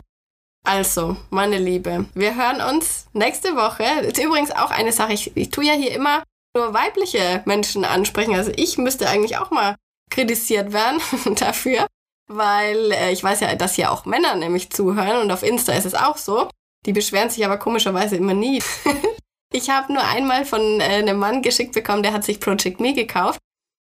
Also, 0.66 1.16
meine 1.30 1.58
Liebe, 1.58 2.06
wir 2.16 2.36
hören 2.36 2.76
uns 2.76 3.08
nächste 3.14 3.56
Woche. 3.56 3.84
Ist 4.02 4.18
übrigens 4.18 4.52
auch 4.52 4.72
eine 4.72 4.92
Sache, 4.92 5.14
ich, 5.14 5.36
ich 5.38 5.52
tue 5.52 5.66
ja 5.66 5.74
hier 5.74 5.92
immer 5.92 6.24
nur 6.56 6.74
weibliche 6.74 7.44
Menschen 7.46 7.86
ansprechen. 7.86 8.36
Also 8.36 8.52
ich 8.56 8.78
müsste 8.78 9.08
eigentlich 9.08 9.38
auch 9.38 9.52
mal 9.52 9.76
kritisiert 10.10 10.74
werden 10.74 11.00
dafür 11.36 11.86
weil 12.28 12.92
äh, 12.92 13.12
ich 13.12 13.24
weiß 13.24 13.42
ja, 13.42 13.56
dass 13.56 13.76
hier 13.76 13.92
auch 13.92 14.06
Männer 14.06 14.36
nämlich 14.36 14.70
zuhören 14.70 15.22
und 15.22 15.32
auf 15.32 15.44
Insta 15.44 15.74
ist 15.74 15.86
es 15.86 15.96
auch 15.96 16.18
so. 16.18 16.50
Die 16.86 16.94
beschweren 16.94 17.30
sich 17.30 17.44
aber 17.46 17.58
komischerweise 17.58 18.16
immer 18.16 18.34
nie. 18.34 18.62
ich 19.54 19.70
habe 19.70 19.94
nur 19.94 20.04
einmal 20.04 20.46
von 20.46 20.80
äh, 20.80 20.84
einem 20.84 21.18
Mann 21.18 21.42
geschickt 21.42 21.74
bekommen, 21.74 22.04
der 22.04 22.14
hat 22.14 22.24
sich 22.24 22.40
Project 22.40 22.80
Me 22.80 22.94
gekauft. 22.94 23.40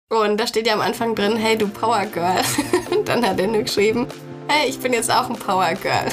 Und 0.10 0.40
da 0.40 0.48
steht 0.48 0.68
ja 0.68 0.74
am 0.74 0.82
Anfang 0.82 1.16
drin, 1.16 1.36
hey 1.36 1.58
du 1.58 1.68
Power 1.68 2.06
Girl. 2.06 2.42
und 2.92 3.08
dann 3.08 3.28
hat 3.28 3.40
er 3.40 3.48
nur 3.48 3.64
geschrieben, 3.64 4.08
hey, 4.48 4.70
ich 4.70 4.80
bin 4.80 4.94
jetzt 4.94 5.12
auch 5.12 5.30
ein 5.30 5.36
Power 5.36 5.74
Girl. 5.74 6.08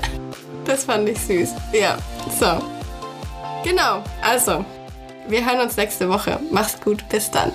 das 0.64 0.84
fand 0.84 1.08
ich 1.08 1.18
süß. 1.18 1.54
Ja, 1.72 1.98
so. 2.38 2.62
Genau, 3.64 4.02
also, 4.22 4.64
wir 5.28 5.44
hören 5.44 5.60
uns 5.60 5.76
nächste 5.76 6.08
Woche. 6.08 6.38
Mach's 6.50 6.80
gut, 6.80 7.06
bis 7.08 7.30
dann. 7.30 7.52